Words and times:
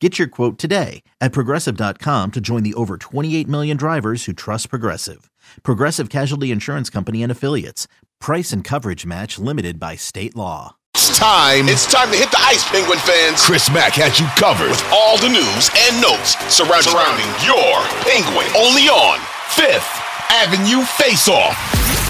Get 0.00 0.18
your 0.18 0.28
quote 0.28 0.58
today 0.58 1.02
at 1.20 1.32
progressive.com 1.32 2.32
to 2.32 2.40
join 2.40 2.62
the 2.62 2.74
over 2.74 2.98
28 2.98 3.48
million 3.48 3.76
drivers 3.78 4.26
who 4.26 4.34
trust 4.34 4.68
Progressive. 4.68 5.30
Progressive 5.62 6.10
Casualty 6.10 6.50
Insurance 6.50 6.90
Company 6.90 7.22
and 7.22 7.32
Affiliates. 7.32 7.88
Price 8.20 8.52
and 8.52 8.62
coverage 8.62 9.06
match 9.06 9.38
limited 9.38 9.80
by 9.80 9.96
state 9.96 10.36
law. 10.36 10.76
It's 10.94 11.16
time. 11.18 11.68
It's 11.68 11.90
time 11.90 12.10
to 12.10 12.16
hit 12.16 12.30
the 12.30 12.40
ice, 12.40 12.68
Penguin 12.68 12.98
fans. 12.98 13.44
Chris 13.44 13.70
Mack 13.70 13.92
has 13.94 14.20
you 14.20 14.26
covered 14.36 14.68
with 14.68 14.84
all 14.92 15.16
the 15.16 15.28
news 15.28 15.70
and 15.88 16.00
notes 16.00 16.36
surrounding, 16.52 16.92
surrounding 16.92 17.30
your 17.44 17.80
Penguin. 18.04 18.48
Only 18.56 18.88
on 18.92 19.20
Fifth 19.48 19.88
Avenue 20.28 20.84
Face 20.84 21.28
Off. 21.28 22.05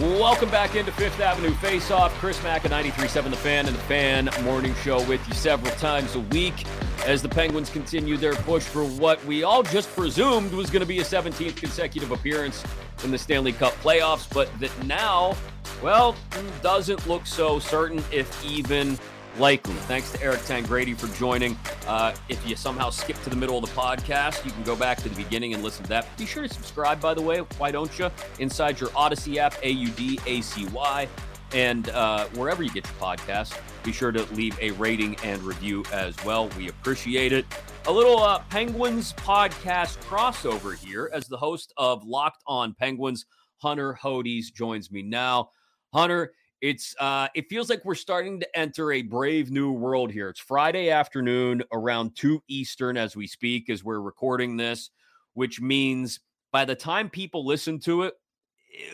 Welcome 0.00 0.50
back 0.50 0.74
into 0.74 0.90
Fifth 0.90 1.20
Avenue 1.20 1.52
Face 1.54 1.92
Off. 1.92 2.12
Chris 2.14 2.42
Mack 2.42 2.64
at 2.64 2.72
93.7 2.72 3.30
The 3.30 3.36
Fan 3.36 3.66
and 3.66 3.76
The 3.76 3.80
Fan 3.82 4.28
Morning 4.42 4.74
Show 4.82 4.96
with 5.06 5.26
you 5.28 5.34
several 5.34 5.72
times 5.76 6.16
a 6.16 6.20
week 6.20 6.64
as 7.06 7.22
the 7.22 7.28
Penguins 7.28 7.70
continue 7.70 8.16
their 8.16 8.34
push 8.34 8.64
for 8.64 8.84
what 8.84 9.24
we 9.24 9.44
all 9.44 9.62
just 9.62 9.88
presumed 9.94 10.50
was 10.50 10.68
going 10.68 10.80
to 10.80 10.86
be 10.86 10.98
a 10.98 11.04
17th 11.04 11.54
consecutive 11.54 12.10
appearance 12.10 12.64
in 13.04 13.12
the 13.12 13.18
Stanley 13.18 13.52
Cup 13.52 13.72
playoffs, 13.74 14.28
but 14.34 14.48
that 14.58 14.72
now, 14.84 15.36
well, 15.80 16.16
doesn't 16.60 17.06
look 17.06 17.24
so 17.24 17.60
certain, 17.60 18.02
if 18.10 18.44
even 18.44 18.98
likely. 19.38 19.74
Thanks 19.74 20.12
to 20.12 20.22
Eric 20.22 20.40
Tangradi 20.40 20.96
for 20.96 21.06
joining. 21.16 21.56
Uh, 21.86 22.14
if 22.28 22.46
you 22.46 22.56
somehow 22.56 22.90
skip 22.90 23.20
to 23.22 23.30
the 23.30 23.36
middle 23.36 23.58
of 23.58 23.64
the 23.64 23.70
podcast, 23.72 24.44
you 24.44 24.50
can 24.50 24.62
go 24.62 24.76
back 24.76 24.98
to 25.02 25.08
the 25.08 25.16
beginning 25.16 25.54
and 25.54 25.62
listen 25.62 25.82
to 25.84 25.88
that. 25.90 26.16
Be 26.16 26.26
sure 26.26 26.42
to 26.42 26.52
subscribe, 26.52 27.00
by 27.00 27.14
the 27.14 27.22
way. 27.22 27.38
Why 27.58 27.70
don't 27.70 27.98
you? 27.98 28.10
Inside 28.38 28.80
your 28.80 28.90
Audacy 28.90 29.36
app, 29.36 29.54
A 29.62 29.70
U 29.70 29.88
D 29.90 30.18
A 30.26 30.40
C 30.40 30.66
Y. 30.66 31.08
And 31.52 31.88
uh, 31.90 32.26
wherever 32.34 32.62
you 32.62 32.70
get 32.70 32.84
your 32.84 32.94
podcast, 32.94 33.58
be 33.84 33.92
sure 33.92 34.10
to 34.10 34.24
leave 34.34 34.58
a 34.60 34.72
rating 34.72 35.16
and 35.22 35.40
review 35.42 35.84
as 35.92 36.16
well. 36.24 36.48
We 36.56 36.68
appreciate 36.68 37.32
it. 37.32 37.46
A 37.86 37.92
little 37.92 38.18
uh, 38.18 38.40
Penguins 38.50 39.12
podcast 39.12 39.98
crossover 40.04 40.76
here 40.76 41.10
as 41.12 41.28
the 41.28 41.36
host 41.36 41.72
of 41.76 42.04
Locked 42.04 42.42
On 42.46 42.74
Penguins, 42.74 43.26
Hunter 43.58 43.96
Hodies, 44.02 44.52
joins 44.52 44.90
me 44.90 45.02
now. 45.02 45.50
Hunter, 45.92 46.32
it's 46.64 46.96
uh 46.98 47.28
it 47.34 47.46
feels 47.50 47.68
like 47.68 47.84
we're 47.84 47.94
starting 47.94 48.40
to 48.40 48.58
enter 48.58 48.92
a 48.92 49.02
brave 49.02 49.50
new 49.50 49.70
world 49.70 50.10
here. 50.10 50.30
It's 50.30 50.40
Friday 50.40 50.88
afternoon 50.88 51.62
around 51.72 52.16
2 52.16 52.42
Eastern 52.48 52.96
as 52.96 53.14
we 53.14 53.26
speak 53.26 53.68
as 53.68 53.84
we're 53.84 54.00
recording 54.00 54.56
this, 54.56 54.88
which 55.34 55.60
means 55.60 56.20
by 56.52 56.64
the 56.64 56.74
time 56.74 57.10
people 57.10 57.44
listen 57.44 57.78
to 57.80 58.04
it, 58.04 58.14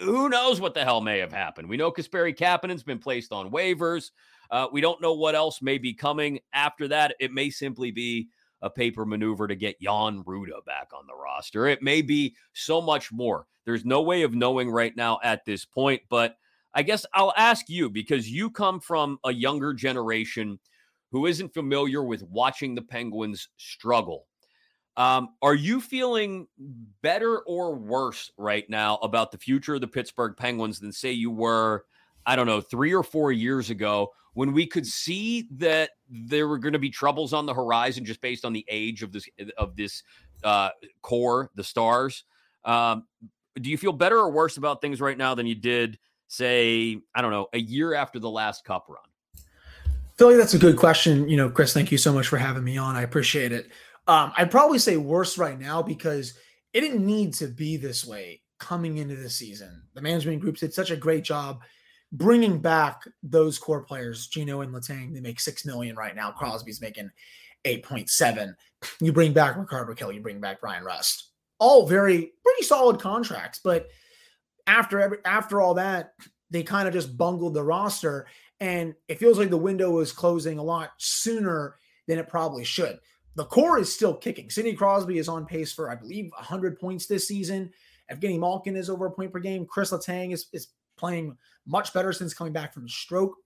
who 0.01 0.29
knows 0.29 0.61
what 0.61 0.75
the 0.75 0.83
hell 0.83 1.01
may 1.01 1.19
have 1.19 1.33
happened. 1.33 1.69
We 1.69 1.77
know 1.77 1.93
Kasperi 1.93 2.37
Kapanen's 2.37 2.83
been 2.83 2.99
placed 2.99 3.31
on 3.31 3.53
waivers. 3.53 4.11
Uh, 4.51 4.67
we 4.73 4.81
don't 4.81 5.01
know 5.01 5.15
what 5.15 5.37
else 5.37 5.63
may 5.63 5.79
be 5.79 5.95
coming 5.95 6.41
after 6.53 6.89
that. 6.89 7.15
It 7.21 7.33
may 7.33 7.51
simply 7.51 7.93
be 7.93 8.31
a 8.63 8.69
paper 8.69 9.07
maneuver 9.07 9.47
to 9.47 9.55
get 9.55 9.81
Jan 9.81 10.25
Rutta 10.25 10.65
back 10.67 10.89
on 10.93 11.07
the 11.07 11.15
roster. 11.15 11.69
It 11.69 11.83
may 11.83 12.03
be 12.03 12.35
so 12.53 12.81
much 12.81 13.13
more. 13.13 13.47
There's 13.65 13.85
no 13.85 14.03
way 14.03 14.23
of 14.23 14.35
knowing 14.35 14.69
right 14.73 14.97
now 14.97 15.21
at 15.23 15.45
this 15.45 15.65
point, 15.65 16.03
but 16.11 16.35
I 16.75 16.83
guess 16.83 17.05
I'll 17.15 17.35
ask 17.37 17.69
you 17.69 17.91
because 17.91 18.31
you 18.31 18.51
come 18.51 18.81
from 18.81 19.19
a 19.25 19.33
younger 19.33 19.75
generation 19.75 20.59
who 21.13 21.27
isn't 21.27 21.53
familiar 21.53 22.03
with 22.03 22.23
watching 22.23 22.75
the 22.75 22.83
Penguins 22.83 23.49
struggle. 23.57 24.27
Um, 24.97 25.31
are 25.43 25.55
you 25.55 25.81
feeling 25.81 26.47
better 27.03 27.41
or 27.41 27.75
worse 27.75 28.31
right 28.37 28.69
now 28.69 28.97
about 29.03 29.33
the 29.33 29.39
future 29.39 29.75
of 29.75 29.81
the 29.81 29.89
Pittsburgh 29.89 30.37
Penguins 30.37 30.79
than, 30.79 30.93
say, 30.93 31.13
you 31.13 31.31
were, 31.31 31.85
I 32.27 32.37
don't 32.37 32.47
know, 32.47 32.61
three 32.61 32.95
or 32.95 33.03
four 33.03 33.33
years 33.33 33.71
ago 33.71 34.11
when 34.35 34.53
we 34.53 34.67
could 34.67 34.87
see 34.87 35.49
that 35.57 35.91
there 36.09 36.47
were 36.47 36.59
going 36.59 36.75
to 36.75 36.79
be 36.79 36.91
troubles 36.91 37.33
on 37.33 37.47
the 37.47 37.55
horizon 37.55 38.05
just 38.05 38.21
based 38.21 38.45
on 38.45 38.53
the 38.53 38.65
age 38.69 39.03
of 39.03 39.11
this 39.11 39.29
of 39.59 39.75
this 39.75 40.03
uh, 40.45 40.71
core, 41.03 41.51
the 41.55 41.65
Stars? 41.65 42.25
Um, 42.65 43.07
do 43.61 43.71
you 43.71 43.79
feel 43.79 43.93
better 43.93 44.19
or 44.19 44.31
worse 44.31 44.57
about 44.57 44.81
things 44.81 45.01
right 45.01 45.19
now 45.19 45.35
than 45.35 45.47
you 45.47 45.55
did? 45.55 45.99
Say, 46.31 47.01
I 47.13 47.23
don't 47.23 47.33
know, 47.33 47.49
a 47.53 47.59
year 47.59 47.93
after 47.93 48.21
the 48.21 48.31
last 48.31 48.65
cup 48.65 48.87
run? 48.89 49.01
Like 50.21 50.37
that's 50.37 50.55
a 50.55 50.59
good 50.59 50.77
question. 50.77 51.29
You 51.29 51.37
know, 51.37 51.51
Chris, 51.51 51.73
thank 51.73 51.91
you 51.91 51.99
so 51.99 52.13
much 52.13 52.29
for 52.29 52.37
having 52.37 52.63
me 52.63 52.77
on. 52.77 52.95
I 52.95 53.03
appreciate 53.03 53.51
it. 53.51 53.71
Um, 54.07 54.33
I'd 54.37 54.51
probably 54.51 54.79
say 54.79 54.97
worse 54.97 55.39
right 55.39 55.59
now 55.59 55.83
because 55.83 56.35
it 56.73 56.83
didn't 56.83 57.05
need 57.05 57.35
to 57.35 57.49
be 57.49 57.77
this 57.77 58.07
way 58.07 58.43
coming 58.61 58.99
into 58.99 59.17
the 59.17 59.29
season. 59.29 59.83
The 59.95 60.03
management 60.03 60.41
groups 60.41 60.61
did 60.61 60.73
such 60.73 60.93
a 60.93 60.97
great 60.97 61.25
job 61.25 61.63
bringing 62.13 62.61
back 62.61 63.03
those 63.25 63.59
core 63.59 63.83
players, 63.83 64.29
Gino 64.29 64.61
and 64.61 64.73
Letang. 64.73 65.13
They 65.13 65.21
make 65.21 65.41
six 65.41 65.65
million 65.65 65.97
right 65.97 66.15
now. 66.15 66.31
Crosby's 66.31 66.81
making 66.81 67.11
eight 67.65 67.85
point 67.85 68.09
seven. 68.09 68.55
You 69.01 69.13
bring 69.13 69.33
back 69.33 69.57
Rickard 69.57 69.89
Rakell. 69.89 70.15
you 70.15 70.21
bring 70.21 70.41
back 70.41 70.61
Bryan 70.61 70.85
Rust. 70.85 71.31
All 71.59 71.89
very 71.89 72.35
pretty 72.45 72.63
solid 72.63 73.01
contracts, 73.01 73.61
but 73.65 73.89
after 74.71 75.01
every 75.01 75.19
after 75.25 75.61
all 75.61 75.75
that, 75.75 76.15
they 76.51 76.63
kind 76.63 76.87
of 76.87 76.95
just 76.95 77.17
bungled 77.19 77.55
the 77.55 77.63
roster, 77.63 78.27
and 78.61 78.95
it 79.09 79.19
feels 79.19 79.39
like 79.39 79.51
the 79.51 79.57
window 79.57 79.99
is 79.99 80.13
closing 80.13 80.59
a 80.59 80.63
lot 80.63 80.93
sooner 80.99 81.77
than 82.07 82.19
it 82.19 82.29
probably 82.29 82.65
should. 82.65 82.99
The 83.35 83.45
core 83.45 83.79
is 83.79 83.93
still 83.93 84.15
kicking. 84.15 84.49
Sidney 84.49 84.75
Crosby 84.75 85.19
is 85.19 85.29
on 85.29 85.47
pace 85.47 85.73
for, 85.73 85.91
I 85.91 85.95
believe, 85.95 86.31
100 86.37 86.79
points 86.79 87.07
this 87.07 87.29
season. 87.29 87.71
Evgeny 88.11 88.39
Malkin 88.39 88.77
is 88.77 88.91
over 88.91 89.07
a 89.07 89.11
point 89.11 89.33
per 89.33 89.39
game. 89.39 89.67
Chris 89.67 89.93
Letang 89.93 90.33
is, 90.33 90.47
is 90.53 90.69
playing 90.97 91.37
much 91.67 91.93
better 91.93 92.13
since 92.13 92.35
coming 92.35 92.53
back 92.53 92.75
from 92.75 92.89
stroke 92.89 93.37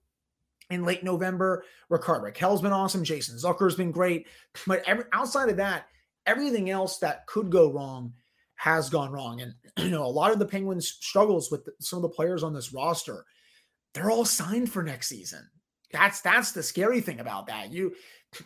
in 0.71 0.83
late 0.83 1.03
November. 1.03 1.63
Rickard 1.89 2.23
Rakell's 2.23 2.61
been 2.61 2.71
awesome. 2.71 3.03
Jason 3.03 3.37
Zucker's 3.37 3.75
been 3.75 3.91
great. 3.91 4.27
But 4.65 4.81
every, 4.87 5.05
outside 5.13 5.49
of 5.49 5.57
that, 5.57 5.85
everything 6.25 6.71
else 6.71 6.97
that 6.99 7.27
could 7.27 7.51
go 7.51 7.71
wrong 7.71 8.13
has 8.55 8.89
gone 8.89 9.11
wrong. 9.11 9.41
And 9.41 9.53
you 9.77 9.91
know, 9.91 10.05
a 10.05 10.07
lot 10.07 10.31
of 10.31 10.39
the 10.39 10.45
Penguins 10.45 10.87
struggles 10.87 11.51
with 11.51 11.67
some 11.79 11.97
of 11.97 12.03
the 12.03 12.09
players 12.09 12.43
on 12.43 12.53
this 12.53 12.73
roster. 12.73 13.25
They're 13.93 14.11
all 14.11 14.25
signed 14.25 14.71
for 14.71 14.83
next 14.83 15.07
season. 15.07 15.47
That's 15.91 16.21
that's 16.21 16.51
the 16.51 16.63
scary 16.63 17.01
thing 17.01 17.19
about 17.19 17.47
that. 17.47 17.71
You 17.71 17.93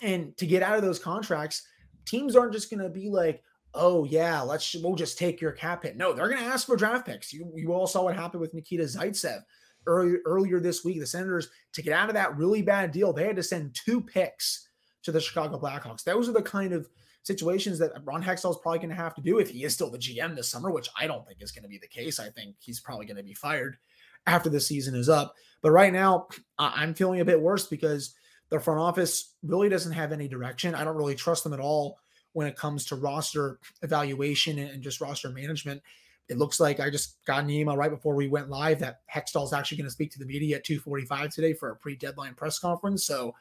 and 0.02 0.36
to 0.38 0.46
get 0.46 0.64
out 0.64 0.76
of 0.76 0.84
those 0.84 1.00
contracts, 1.00 1.66
teams 2.06 2.36
aren't 2.36 2.54
just 2.54 2.70
going 2.70 2.84
to 2.84 2.90
be 2.90 3.10
like, 3.10 3.42
"Oh 3.74 4.04
yeah, 4.04 4.42
let's 4.42 4.76
we'll 4.76 4.96
just 4.96 5.18
take 5.18 5.42
your 5.42 5.52
cap 5.52 5.84
hit." 5.84 5.98
No, 5.98 6.14
they're 6.14 6.30
going 6.30 6.44
to 6.44 6.46
ask 6.50 6.68
for 6.68 6.76
draft 6.76 7.08
picks. 7.08 7.34
You 7.34 7.52
you 7.56 7.74
all 7.74 7.88
saw 7.88 8.04
what 8.04 8.16
happened 8.16 8.42
with 8.42 8.54
Nikita 8.54 8.84
Zaitsev 8.84 9.42
earlier 9.88 10.20
earlier 10.26 10.60
this 10.60 10.84
week. 10.84 11.00
The 11.00 11.08
Senators 11.08 11.50
to 11.74 11.82
get 11.82 11.94
out 11.94 12.10
of 12.10 12.16
that 12.16 12.38
really 12.38 12.62
bad 12.62 12.92
deal, 12.92 13.14
they 13.14 13.26
had 13.26 13.38
to 13.38 13.44
send 13.44 13.76
two 13.76 14.02
picks 14.02 14.68
to 15.04 15.12
the 15.12 15.22
Chicago 15.22 15.60
Blackhawks. 15.60 16.04
Those 16.04 16.30
are 16.30 16.34
the 16.34 16.42
kind 16.42 16.74
of 16.74 16.88
situations 17.24 17.80
that 17.80 17.92
Ron 18.04 18.24
Hextall 18.24 18.52
is 18.52 18.58
probably 18.62 18.80
going 18.80 18.90
to 18.90 18.96
have 18.96 19.16
to 19.16 19.22
do 19.22 19.40
if 19.40 19.50
he 19.50 19.64
is 19.64 19.74
still 19.74 19.92
the 19.92 19.98
GM 19.98 20.36
this 20.36 20.50
summer, 20.50 20.72
which 20.72 20.90
I 20.98 21.08
don't 21.08 21.26
think 21.28 21.42
is 21.42 21.52
going 21.52 21.64
to 21.64 21.70
be 21.70 21.78
the 21.78 21.88
case. 21.88 22.20
I 22.20 22.30
think 22.30 22.56
he's 22.60 22.80
probably 22.80 23.06
going 23.06 23.18
to 23.18 23.24
be 23.24 23.34
fired 23.34 23.78
after 24.26 24.50
the 24.50 24.60
season 24.60 24.96
is 24.96 25.10
up. 25.10 25.36
But 25.62 25.72
right 25.72 25.94
now, 25.94 26.28
I'm 26.58 26.94
feeling 26.94 27.20
a 27.20 27.26
bit 27.26 27.42
worse 27.42 27.68
because 27.68 28.16
the 28.50 28.60
front 28.60 28.80
office 28.80 29.36
really 29.44 29.70
doesn't 29.70 29.92
have 29.92 30.12
any 30.12 30.28
direction. 30.28 30.76
I 30.76 30.84
don't 30.84 30.98
really 30.98 31.16
trust 31.16 31.44
them 31.44 31.54
at 31.54 31.60
all 31.60 32.00
when 32.34 32.48
it 32.48 32.56
comes 32.56 32.86
to 32.86 32.96
roster 32.96 33.60
evaluation 33.82 34.60
and 34.60 34.82
just 34.82 35.02
roster 35.02 35.30
management. 35.30 35.82
It 36.30 36.38
looks 36.38 36.60
like 36.60 36.80
I 36.80 36.90
just 36.90 37.18
got 37.26 37.44
an 37.44 37.50
email 37.50 37.76
right 37.76 37.90
before 37.90 38.16
we 38.16 38.28
went 38.28 38.50
live 38.50 38.80
that 38.80 39.02
Hextall 39.14 39.46
is 39.46 39.54
actually 39.54 39.78
going 39.78 39.88
to 39.88 39.92
speak 39.92 40.12
to 40.12 40.20
the 40.20 40.26
media 40.26 40.58
at 40.58 40.66
2:45 40.66 41.34
today 41.34 41.54
for 41.54 41.72
a 41.72 41.76
pre-deadline 41.76 42.36
press 42.36 42.60
conference. 42.60 43.04
So 43.04 43.34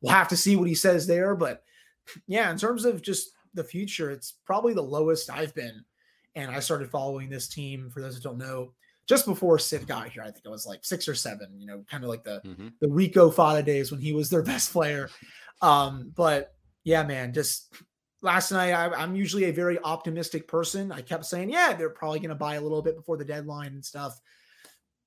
we'll 0.00 0.12
have 0.12 0.28
to 0.28 0.36
see 0.36 0.56
what 0.56 0.68
he 0.68 0.74
says 0.74 1.06
there. 1.06 1.36
But 1.36 1.62
yeah, 2.26 2.50
in 2.50 2.58
terms 2.58 2.84
of 2.84 3.02
just 3.02 3.30
the 3.54 3.64
future, 3.64 4.10
it's 4.10 4.34
probably 4.44 4.74
the 4.74 4.82
lowest 4.82 5.30
I've 5.30 5.54
been. 5.54 5.84
And 6.34 6.50
I 6.50 6.60
started 6.60 6.90
following 6.90 7.28
this 7.28 7.48
team, 7.48 7.90
for 7.90 8.00
those 8.00 8.16
who 8.16 8.22
don't 8.22 8.38
know, 8.38 8.72
just 9.06 9.26
before 9.26 9.58
Sid 9.58 9.86
got 9.86 10.08
here. 10.08 10.22
I 10.22 10.30
think 10.30 10.44
it 10.44 10.50
was 10.50 10.66
like 10.66 10.84
six 10.84 11.08
or 11.08 11.14
seven, 11.14 11.48
you 11.58 11.66
know, 11.66 11.84
kind 11.90 12.04
of 12.04 12.10
like 12.10 12.24
the 12.24 12.40
mm-hmm. 12.44 12.68
the 12.80 12.88
Rico 12.88 13.30
Fata 13.30 13.62
days 13.62 13.90
when 13.90 14.00
he 14.00 14.12
was 14.12 14.30
their 14.30 14.42
best 14.52 14.72
player. 14.72 15.10
Um, 15.60 16.12
but 16.16 16.54
yeah, 16.84 17.02
man, 17.02 17.32
just 17.32 17.72
last 18.22 18.52
night 18.52 18.72
I, 18.72 19.02
am 19.02 19.14
usually 19.14 19.44
a 19.44 19.52
very 19.52 19.78
optimistic 19.82 20.48
person. 20.48 20.92
I 20.92 21.02
kept 21.02 21.26
saying, 21.26 21.50
yeah, 21.50 21.72
they're 21.72 21.90
probably 21.90 22.20
going 22.20 22.30
to 22.30 22.34
buy 22.34 22.54
a 22.54 22.60
little 22.60 22.82
bit 22.82 22.96
before 22.96 23.16
the 23.16 23.24
deadline 23.24 23.72
and 23.74 23.84
stuff. 23.84 24.18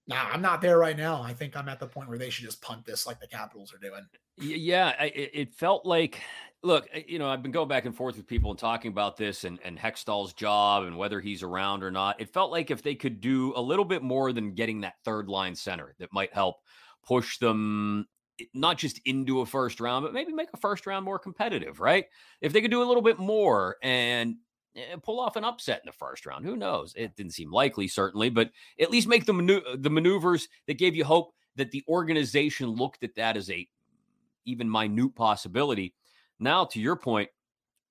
Nah, 0.07 0.29
I'm 0.31 0.41
not 0.41 0.61
there 0.61 0.77
right 0.77 0.95
now. 0.95 1.21
I 1.23 1.33
think 1.33 1.57
I'm 1.57 1.67
at 1.67 1.79
the 1.79 1.87
point 1.87 2.09
where 2.09 2.19
they 2.19 2.29
should 2.29 2.45
just 2.45 2.61
punt 2.61 2.85
this 2.85 3.07
like 3.07 3.19
the 3.19 3.27
Capitals 3.27 3.73
are 3.73 3.79
doing. 3.79 4.05
Yeah, 4.37 4.93
it 5.01 5.55
felt 5.55 5.85
like 5.85 6.21
look, 6.65 6.87
eh, 6.91 7.03
you 7.07 7.19
know, 7.19 7.29
I've 7.29 7.43
been 7.43 7.51
going 7.51 7.69
back 7.69 7.85
and 7.85 7.95
forth 7.95 8.17
with 8.17 8.27
people 8.27 8.49
and 8.49 8.59
talking 8.59 8.91
about 8.91 9.15
this 9.15 9.43
and, 9.43 9.59
and 9.63 9.77
Hextall's 9.77 10.33
job 10.33 10.83
and 10.83 10.97
whether 10.97 11.21
he's 11.21 11.43
around 11.43 11.83
or 11.83 11.91
not. 11.91 12.19
It 12.19 12.33
felt 12.33 12.51
like 12.51 12.71
if 12.71 12.81
they 12.81 12.95
could 12.95 13.21
do 13.21 13.53
a 13.55 13.61
little 13.61 13.85
bit 13.85 14.01
more 14.01 14.33
than 14.33 14.53
getting 14.53 14.81
that 14.81 14.95
third 15.05 15.29
line 15.29 15.55
center 15.55 15.95
that 15.99 16.11
might 16.11 16.33
help 16.33 16.57
push 17.05 17.37
them 17.37 18.07
eh, 18.39 18.45
not 18.53 18.77
just 18.77 18.99
into 19.05 19.41
a 19.41 19.45
first 19.45 19.79
round, 19.79 20.03
but 20.03 20.13
maybe 20.13 20.33
make 20.33 20.49
a 20.53 20.57
first 20.57 20.85
round 20.87 21.05
more 21.05 21.19
competitive, 21.19 21.79
right? 21.79 22.05
If 22.41 22.51
they 22.51 22.61
could 22.61 22.71
do 22.71 22.83
a 22.83 22.85
little 22.85 23.03
bit 23.03 23.19
more 23.19 23.77
and 23.81 24.35
eh, 24.75 24.95
pull 25.03 25.19
off 25.19 25.35
an 25.35 25.45
upset 25.45 25.81
in 25.83 25.87
the 25.87 25.93
first 25.93 26.25
round, 26.25 26.45
who 26.45 26.57
knows? 26.57 26.93
It 26.97 27.15
didn't 27.15 27.33
seem 27.33 27.51
likely, 27.51 27.87
certainly, 27.87 28.29
but 28.29 28.49
at 28.79 28.91
least 28.91 29.07
make 29.07 29.25
the, 29.25 29.33
manu- 29.33 29.77
the 29.77 29.91
maneuvers 29.91 30.49
that 30.67 30.79
gave 30.79 30.95
you 30.95 31.05
hope 31.05 31.31
that 31.55 31.71
the 31.71 31.83
organization 31.87 32.69
looked 32.69 33.03
at 33.03 33.15
that 33.15 33.37
as 33.37 33.49
a 33.49 33.67
even 34.45 34.69
minute 34.69 35.15
possibility 35.15 35.93
now, 36.39 36.65
to 36.65 36.79
your 36.79 36.95
point, 36.95 37.29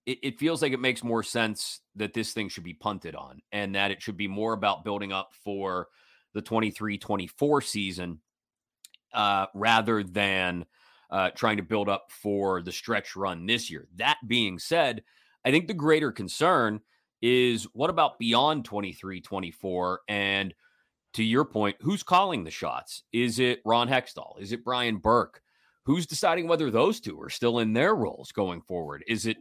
it, 0.06 0.19
it 0.23 0.38
feels 0.38 0.62
like 0.62 0.73
it 0.73 0.81
makes 0.81 1.02
more 1.02 1.23
sense 1.23 1.81
that 1.96 2.12
this 2.12 2.32
thing 2.32 2.49
should 2.49 2.64
be 2.64 2.75
punted 2.75 3.14
on 3.14 3.41
and 3.52 3.75
that 3.75 3.91
it 3.91 4.02
should 4.02 4.17
be 4.17 4.29
more 4.29 4.52
about 4.52 4.85
building 4.85 5.12
up 5.12 5.32
for 5.44 5.88
the 6.35 6.43
23 6.43 6.99
24 6.99 7.62
season 7.62 8.20
uh, 9.12 9.46
rather 9.55 10.02
than 10.02 10.67
uh, 11.11 11.31
trying 11.31 11.56
to 11.56 11.62
build 11.62 11.88
up 11.88 12.06
for 12.11 12.61
the 12.62 12.73
stretch 12.73 13.17
run 13.17 13.46
this 13.46 13.70
year. 13.70 13.87
That 13.96 14.19
being 14.26 14.58
said, 14.58 15.05
I 15.44 15.50
think 15.50 15.69
the 15.69 15.75
greater 15.75 16.11
concern 16.11 16.81
is 17.23 17.64
what 17.73 17.91
about 17.91 18.19
beyond 18.19 18.64
23 18.64 19.20
24? 19.20 20.00
And 20.08 20.55
to 21.14 21.23
your 21.23 21.44
point, 21.44 21.76
who's 21.81 22.02
calling 22.02 22.44
the 22.44 22.50
shots? 22.50 23.05
Is 23.12 23.38
it 23.38 23.61
Ron 23.64 23.88
Hextall? 23.88 24.41
Is 24.41 24.52
it 24.52 24.64
Brian 24.64 24.96
Burke? 24.96 25.41
Who's 25.84 26.06
deciding 26.06 26.48
whether 26.48 26.70
those 26.70 27.00
two 27.00 27.20
are 27.20 27.31
still 27.31 27.58
in 27.58 27.72
their 27.72 27.94
roles 27.94 28.32
going 28.32 28.62
forward? 28.62 29.04
Is 29.06 29.26
it 29.26 29.36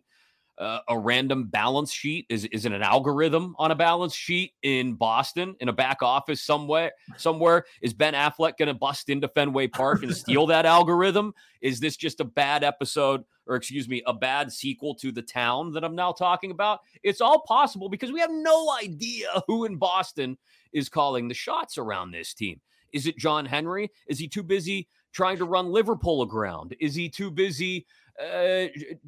uh, 0.58 0.80
a 0.88 0.98
random 0.98 1.46
balance 1.48 1.92
sheet? 1.92 2.26
Is, 2.30 2.46
is 2.46 2.66
it 2.66 2.72
an 2.72 2.84
algorithm 2.84 3.56
on 3.58 3.72
a 3.72 3.76
balance 3.76 4.14
sheet 4.14 4.54
in 4.62 4.94
Boston 4.94 5.56
in 5.62 5.70
a 5.70 5.74
back 5.74 6.04
office 6.04 6.42
somewhere? 6.42 6.92
Somewhere 7.18 7.66
is 7.82 7.94
Ben 7.94 8.14
Affleck 8.14 8.58
going 8.58 8.68
to 8.68 8.74
bust 8.74 9.10
into 9.10 9.28
Fenway 9.30 9.68
Park 9.68 10.04
and 10.04 10.16
steal 10.16 10.46
that 10.48 10.66
algorithm? 10.66 11.34
Is 11.62 11.80
this 11.80 11.96
just 11.96 12.20
a 12.20 12.26
bad 12.26 12.64
episode, 12.64 13.24
or 13.48 13.56
excuse 13.56 13.88
me, 13.88 14.04
a 14.06 14.14
bad 14.14 14.52
sequel 14.52 14.96
to 14.96 15.12
the 15.12 15.22
town 15.22 15.72
that 15.74 15.84
I'm 15.84 15.96
now 15.96 16.12
talking 16.12 16.52
about? 16.52 16.82
It's 17.04 17.22
all 17.22 17.42
possible 17.48 17.90
because 17.90 18.12
we 18.12 18.20
have 18.20 18.32
no 18.32 18.72
idea 18.80 19.44
who 19.48 19.66
in 19.66 19.78
Boston 19.78 20.38
is 20.72 20.90
calling 20.90 21.28
the 21.28 21.34
shots 21.34 21.78
around 21.78 22.12
this 22.12 22.34
team. 22.34 22.60
Is 22.92 23.08
it 23.08 23.18
John 23.18 23.46
Henry? 23.46 23.90
Is 24.08 24.20
he 24.20 24.28
too 24.28 24.44
busy 24.44 24.88
trying 25.14 25.38
to 25.38 25.46
run 25.46 25.72
Liverpool 25.72 26.22
aground? 26.22 26.76
Is 26.80 26.96
he 26.96 27.08
too 27.08 27.32
busy 27.32 27.86
uh, 28.20 28.66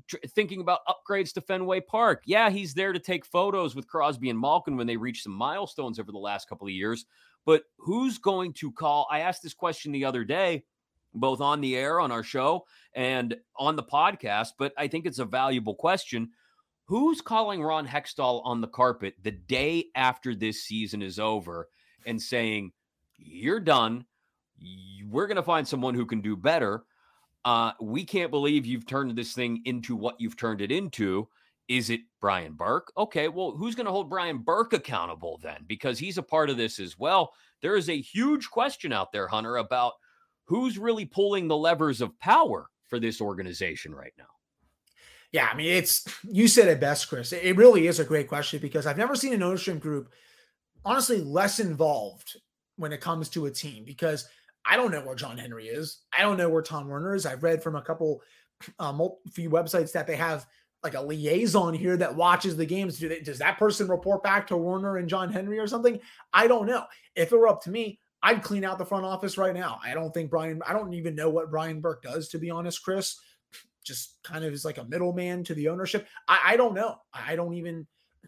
tr- 0.07 0.17
thinking 0.29 0.61
about 0.61 0.79
upgrades 0.87 1.33
to 1.33 1.41
Fenway 1.41 1.81
Park? 1.81 2.23
Yeah, 2.25 2.49
he's 2.49 2.73
there 2.73 2.93
to 2.93 2.99
take 2.99 3.25
photos 3.25 3.75
with 3.75 3.87
Crosby 3.87 4.29
and 4.29 4.39
Malkin 4.39 4.77
when 4.77 4.87
they 4.87 4.97
reach 4.97 5.23
some 5.23 5.33
milestones 5.33 5.99
over 5.99 6.11
the 6.11 6.17
last 6.17 6.47
couple 6.47 6.67
of 6.67 6.73
years. 6.73 7.05
But 7.45 7.63
who's 7.77 8.17
going 8.17 8.53
to 8.53 8.71
call? 8.71 9.07
I 9.11 9.19
asked 9.19 9.43
this 9.43 9.53
question 9.53 9.91
the 9.91 10.05
other 10.05 10.23
day, 10.23 10.63
both 11.13 11.41
on 11.41 11.61
the 11.61 11.75
air 11.75 11.99
on 11.99 12.11
our 12.11 12.23
show 12.23 12.65
and 12.93 13.35
on 13.55 13.75
the 13.75 13.83
podcast, 13.83 14.49
but 14.57 14.73
I 14.77 14.87
think 14.87 15.05
it's 15.05 15.19
a 15.19 15.25
valuable 15.25 15.75
question. 15.75 16.29
Who's 16.85 17.21
calling 17.21 17.63
Ron 17.63 17.87
Hextall 17.87 18.41
on 18.45 18.61
the 18.61 18.67
carpet 18.67 19.15
the 19.21 19.31
day 19.31 19.85
after 19.95 20.35
this 20.35 20.63
season 20.63 21.01
is 21.01 21.17
over 21.17 21.67
and 22.05 22.21
saying, 22.21 22.73
You're 23.17 23.59
done 23.59 24.05
we're 25.09 25.27
going 25.27 25.35
to 25.35 25.43
find 25.43 25.67
someone 25.67 25.93
who 25.93 26.05
can 26.05 26.21
do 26.21 26.35
better. 26.35 26.83
Uh, 27.43 27.71
we 27.79 28.03
can't 28.03 28.31
believe 28.31 28.65
you've 28.65 28.87
turned 28.87 29.15
this 29.15 29.33
thing 29.33 29.61
into 29.65 29.95
what 29.95 30.15
you've 30.19 30.37
turned 30.37 30.61
it 30.61 30.71
into. 30.71 31.27
Is 31.67 31.89
it 31.89 32.01
Brian 32.21 32.53
Burke? 32.53 32.91
Okay, 32.97 33.27
well, 33.27 33.51
who's 33.51 33.75
going 33.75 33.85
to 33.85 33.91
hold 33.91 34.09
Brian 34.09 34.39
Burke 34.39 34.73
accountable 34.73 35.39
then? 35.41 35.63
Because 35.67 35.97
he's 35.97 36.17
a 36.17 36.23
part 36.23 36.49
of 36.49 36.57
this 36.57 36.79
as 36.79 36.97
well. 36.97 37.33
There 37.61 37.75
is 37.75 37.89
a 37.89 37.99
huge 37.99 38.49
question 38.49 38.93
out 38.93 39.11
there, 39.11 39.27
Hunter, 39.27 39.57
about 39.57 39.93
who's 40.45 40.77
really 40.77 41.05
pulling 41.05 41.47
the 41.47 41.57
levers 41.57 42.01
of 42.01 42.17
power 42.19 42.69
for 42.87 42.99
this 42.99 43.19
organization 43.19 43.93
right 43.93 44.13
now. 44.17 44.25
Yeah, 45.31 45.49
I 45.51 45.55
mean, 45.55 45.71
it's 45.71 46.07
you 46.23 46.47
said 46.47 46.67
it 46.67 46.79
best, 46.79 47.09
Chris. 47.09 47.33
It 47.33 47.57
really 47.57 47.87
is 47.87 47.99
a 47.99 48.05
great 48.05 48.27
question 48.27 48.59
because 48.59 48.85
I've 48.85 48.97
never 48.97 49.15
seen 49.15 49.33
an 49.33 49.43
ownership 49.43 49.79
group 49.79 50.13
honestly 50.85 51.19
less 51.19 51.59
involved 51.59 52.37
when 52.77 52.93
it 52.93 53.01
comes 53.01 53.27
to 53.29 53.47
a 53.47 53.51
team 53.51 53.83
because 53.83 54.27
I 54.65 54.75
don't 54.75 54.91
know 54.91 55.01
where 55.01 55.15
John 55.15 55.37
Henry 55.37 55.67
is. 55.67 55.99
I 56.17 56.21
don't 56.21 56.37
know 56.37 56.49
where 56.49 56.61
Tom 56.61 56.87
Werner 56.87 57.15
is. 57.15 57.25
I've 57.25 57.43
read 57.43 57.61
from 57.61 57.75
a 57.75 57.81
couple, 57.81 58.21
uh, 58.79 58.97
few 59.31 59.49
websites 59.49 59.91
that 59.93 60.07
they 60.07 60.15
have 60.15 60.45
like 60.83 60.95
a 60.95 61.01
liaison 61.01 61.73
here 61.73 61.97
that 61.97 62.15
watches 62.15 62.55
the 62.55 62.65
games. 62.65 62.99
Do 62.99 63.09
they, 63.09 63.19
does 63.19 63.39
that 63.39 63.57
person 63.57 63.87
report 63.87 64.23
back 64.23 64.47
to 64.47 64.57
Werner 64.57 64.97
and 64.97 65.09
John 65.09 65.31
Henry 65.31 65.59
or 65.59 65.67
something? 65.67 65.99
I 66.31 66.47
don't 66.47 66.67
know. 66.67 66.83
If 67.15 67.31
it 67.31 67.37
were 67.37 67.47
up 67.47 67.63
to 67.63 67.71
me, 67.71 67.99
I'd 68.21 68.43
clean 68.43 68.63
out 68.63 68.77
the 68.77 68.85
front 68.85 69.05
office 69.05 69.37
right 69.37 69.53
now. 69.53 69.79
I 69.83 69.93
don't 69.93 70.13
think 70.13 70.29
Brian, 70.29 70.61
I 70.65 70.73
don't 70.73 70.93
even 70.93 71.15
know 71.15 71.29
what 71.29 71.51
Brian 71.51 71.81
Burke 71.81 72.03
does, 72.03 72.29
to 72.29 72.37
be 72.37 72.49
honest, 72.49 72.83
Chris. 72.83 73.19
Just 73.83 74.17
kind 74.23 74.43
of 74.43 74.53
is 74.53 74.65
like 74.65 74.77
a 74.77 74.83
middleman 74.85 75.43
to 75.45 75.53
the 75.53 75.69
ownership. 75.69 76.07
I, 76.27 76.39
I 76.43 76.57
don't 76.57 76.73
know. 76.73 76.97
I 77.13 77.35
don't 77.35 77.53
even, 77.53 77.87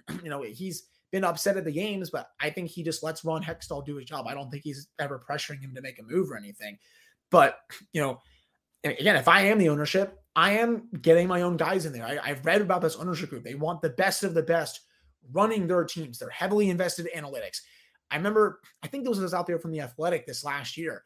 you 0.23 0.29
know, 0.29 0.41
he's 0.41 0.83
been 1.11 1.23
upset 1.23 1.57
at 1.57 1.65
the 1.65 1.71
games, 1.71 2.09
but 2.09 2.29
I 2.39 2.49
think 2.49 2.69
he 2.69 2.83
just 2.83 3.03
lets 3.03 3.23
Ron 3.23 3.43
Hextall 3.43 3.85
do 3.85 3.95
his 3.95 4.05
job. 4.05 4.27
I 4.27 4.33
don't 4.33 4.49
think 4.51 4.63
he's 4.63 4.87
ever 4.99 5.21
pressuring 5.29 5.61
him 5.61 5.73
to 5.75 5.81
make 5.81 5.99
a 5.99 6.03
move 6.03 6.31
or 6.31 6.37
anything. 6.37 6.77
But, 7.29 7.57
you 7.93 8.01
know, 8.01 8.21
again, 8.83 9.15
if 9.15 9.27
I 9.27 9.41
am 9.41 9.57
the 9.57 9.69
ownership, 9.69 10.19
I 10.35 10.51
am 10.51 10.89
getting 11.01 11.27
my 11.27 11.41
own 11.41 11.57
guys 11.57 11.85
in 11.85 11.93
there. 11.93 12.05
I, 12.05 12.27
have 12.27 12.45
read 12.45 12.61
about 12.61 12.81
this 12.81 12.95
ownership 12.95 13.29
group. 13.29 13.43
They 13.43 13.55
want 13.55 13.81
the 13.81 13.89
best 13.89 14.23
of 14.23 14.33
the 14.33 14.43
best 14.43 14.81
running 15.31 15.67
their 15.67 15.83
teams. 15.83 16.19
They're 16.19 16.29
heavily 16.29 16.69
invested 16.69 17.07
in 17.07 17.23
analytics. 17.23 17.61
I 18.11 18.17
remember, 18.17 18.59
I 18.83 18.87
think 18.87 19.05
this 19.05 19.17
was 19.17 19.33
out 19.33 19.47
there 19.47 19.59
from 19.59 19.71
the 19.71 19.81
Athletic 19.81 20.25
this 20.25 20.43
last 20.43 20.77
year. 20.77 21.03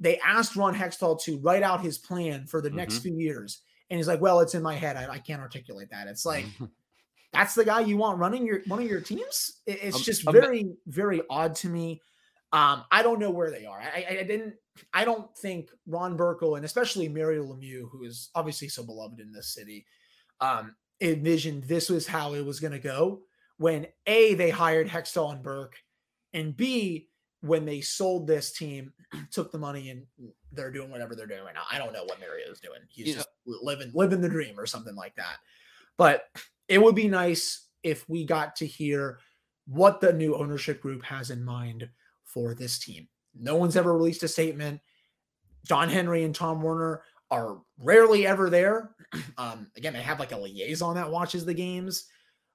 They 0.00 0.18
asked 0.18 0.56
Ron 0.56 0.74
Hextall 0.74 1.22
to 1.22 1.38
write 1.38 1.62
out 1.62 1.80
his 1.80 1.98
plan 1.98 2.46
for 2.46 2.60
the 2.60 2.68
mm-hmm. 2.68 2.78
next 2.78 2.98
few 2.98 3.16
years. 3.16 3.60
And 3.88 3.98
he's 3.98 4.08
like, 4.08 4.20
well, 4.20 4.40
it's 4.40 4.54
in 4.54 4.62
my 4.62 4.74
head. 4.74 4.96
I, 4.96 5.12
I 5.12 5.18
can't 5.18 5.40
articulate 5.40 5.90
that. 5.90 6.08
It's 6.08 6.26
like, 6.26 6.46
that's 7.32 7.54
the 7.54 7.64
guy 7.64 7.80
you 7.80 7.96
want 7.96 8.18
running 8.18 8.46
your 8.46 8.60
one 8.66 8.80
of 8.80 8.88
your 8.88 9.00
teams. 9.00 9.60
It's 9.66 9.96
um, 9.96 10.02
just 10.02 10.30
very 10.30 10.74
very 10.86 11.22
odd 11.30 11.54
to 11.56 11.68
me. 11.68 12.02
Um, 12.52 12.84
I 12.90 13.02
don't 13.02 13.18
know 13.18 13.30
where 13.30 13.50
they 13.50 13.64
are. 13.64 13.80
I, 13.80 14.06
I, 14.10 14.22
didn't. 14.24 14.54
I 14.92 15.06
don't 15.06 15.34
think 15.38 15.70
Ron 15.86 16.18
Burkle 16.18 16.56
and 16.56 16.66
especially 16.66 17.08
Mario 17.08 17.44
Lemieux, 17.44 17.88
who 17.90 18.04
is 18.04 18.28
obviously 18.34 18.68
so 18.68 18.84
beloved 18.84 19.20
in 19.20 19.32
this 19.32 19.54
city, 19.54 19.86
um, 20.40 20.74
envisioned 21.00 21.64
this 21.64 21.88
was 21.88 22.06
how 22.06 22.34
it 22.34 22.44
was 22.44 22.60
going 22.60 22.74
to 22.74 22.78
go. 22.78 23.20
When 23.56 23.86
a 24.06 24.34
they 24.34 24.50
hired 24.50 24.88
Hextall 24.88 25.32
and 25.32 25.42
Burke, 25.42 25.76
and 26.34 26.54
b 26.54 27.08
when 27.40 27.64
they 27.64 27.80
sold 27.80 28.26
this 28.26 28.52
team, 28.52 28.92
took 29.30 29.50
the 29.50 29.58
money 29.58 29.88
and 29.88 30.04
they're 30.52 30.70
doing 30.70 30.90
whatever 30.90 31.14
they're 31.14 31.26
doing 31.26 31.44
right 31.44 31.54
now. 31.54 31.64
I 31.70 31.78
don't 31.78 31.92
know 31.92 32.04
what 32.04 32.20
Mario 32.20 32.50
is 32.50 32.60
doing. 32.60 32.80
He's 32.90 33.08
yeah. 33.08 33.14
just 33.14 33.28
living 33.46 33.90
living 33.94 34.20
the 34.20 34.28
dream 34.28 34.60
or 34.60 34.66
something 34.66 34.94
like 34.94 35.14
that. 35.16 35.36
But 35.96 36.24
it 36.68 36.82
would 36.82 36.94
be 36.94 37.08
nice 37.08 37.66
if 37.82 38.08
we 38.08 38.24
got 38.24 38.56
to 38.56 38.66
hear 38.66 39.18
what 39.66 40.00
the 40.00 40.12
new 40.12 40.36
ownership 40.36 40.80
group 40.80 41.02
has 41.04 41.30
in 41.30 41.44
mind 41.44 41.88
for 42.24 42.54
this 42.54 42.78
team. 42.78 43.08
No 43.34 43.56
one's 43.56 43.76
ever 43.76 43.96
released 43.96 44.22
a 44.22 44.28
statement. 44.28 44.80
John 45.66 45.88
Henry 45.88 46.24
and 46.24 46.34
Tom 46.34 46.60
Werner 46.60 47.02
are 47.30 47.58
rarely 47.78 48.26
ever 48.26 48.50
there. 48.50 48.90
Um, 49.36 49.66
again, 49.76 49.92
they 49.92 50.00
have 50.00 50.20
like 50.20 50.32
a 50.32 50.38
liaison 50.38 50.94
that 50.94 51.10
watches 51.10 51.44
the 51.44 51.52
games, 51.52 52.06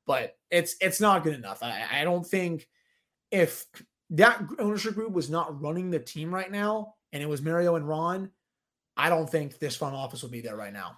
but 0.07 0.35
it's 0.49 0.75
it's 0.81 0.99
not 0.99 1.23
good 1.23 1.35
enough. 1.35 1.61
I, 1.61 1.85
I 1.91 2.03
don't 2.03 2.25
think 2.25 2.67
if 3.29 3.65
that 4.11 4.41
ownership 4.57 4.95
group 4.95 5.11
was 5.11 5.29
not 5.29 5.61
running 5.61 5.91
the 5.91 5.99
team 5.99 6.33
right 6.33 6.51
now, 6.51 6.95
and 7.11 7.21
it 7.21 7.29
was 7.29 7.41
Mario 7.43 7.75
and 7.75 7.87
Ron, 7.87 8.31
I 8.95 9.09
don't 9.09 9.29
think 9.29 9.59
this 9.59 9.75
front 9.75 9.95
office 9.95 10.23
will 10.23 10.29
be 10.29 10.41
there 10.41 10.55
right 10.55 10.73
now. 10.73 10.97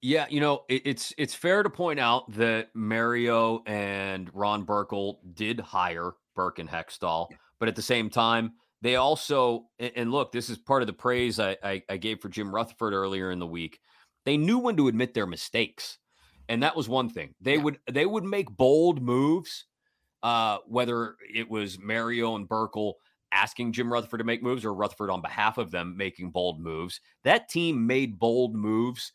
Yeah, 0.00 0.26
you 0.30 0.40
know, 0.40 0.62
it, 0.68 0.82
it's 0.84 1.12
it's 1.18 1.34
fair 1.34 1.62
to 1.62 1.70
point 1.70 1.98
out 1.98 2.30
that 2.34 2.68
Mario 2.74 3.62
and 3.66 4.30
Ron 4.32 4.64
Burkle 4.64 5.18
did 5.34 5.60
hire 5.60 6.12
Burke 6.36 6.60
and 6.60 6.68
Hextall, 6.68 7.28
but 7.58 7.68
at 7.68 7.76
the 7.76 7.82
same 7.82 8.08
time, 8.08 8.52
they 8.80 8.96
also 8.96 9.66
and 9.78 10.12
look, 10.12 10.30
this 10.30 10.50
is 10.50 10.58
part 10.58 10.82
of 10.82 10.86
the 10.86 10.92
praise 10.92 11.40
I, 11.40 11.56
I, 11.62 11.82
I 11.88 11.96
gave 11.96 12.20
for 12.20 12.28
Jim 12.28 12.54
Rutherford 12.54 12.92
earlier 12.92 13.30
in 13.30 13.38
the 13.40 13.46
week. 13.46 13.80
They 14.24 14.36
knew 14.36 14.58
when 14.58 14.76
to 14.76 14.88
admit 14.88 15.14
their 15.14 15.26
mistakes, 15.26 15.98
and 16.48 16.62
that 16.62 16.76
was 16.76 16.88
one 16.88 17.08
thing. 17.08 17.34
They 17.40 17.56
yeah. 17.56 17.62
would 17.62 17.78
they 17.90 18.06
would 18.06 18.24
make 18.24 18.56
bold 18.56 19.02
moves 19.02 19.64
uh, 20.22 20.58
whether 20.66 21.16
it 21.32 21.50
was 21.50 21.78
Mario 21.78 22.34
and 22.36 22.48
Burkle 22.48 22.94
asking 23.32 23.72
Jim 23.72 23.92
Rutherford 23.92 24.18
to 24.18 24.24
make 24.24 24.42
moves 24.42 24.64
or 24.64 24.74
Rutherford 24.74 25.10
on 25.10 25.20
behalf 25.20 25.58
of 25.58 25.70
them 25.70 25.96
making 25.96 26.30
bold 26.30 26.60
moves. 26.60 27.00
That 27.24 27.48
team 27.48 27.86
made 27.86 28.18
bold 28.18 28.54
moves, 28.54 29.12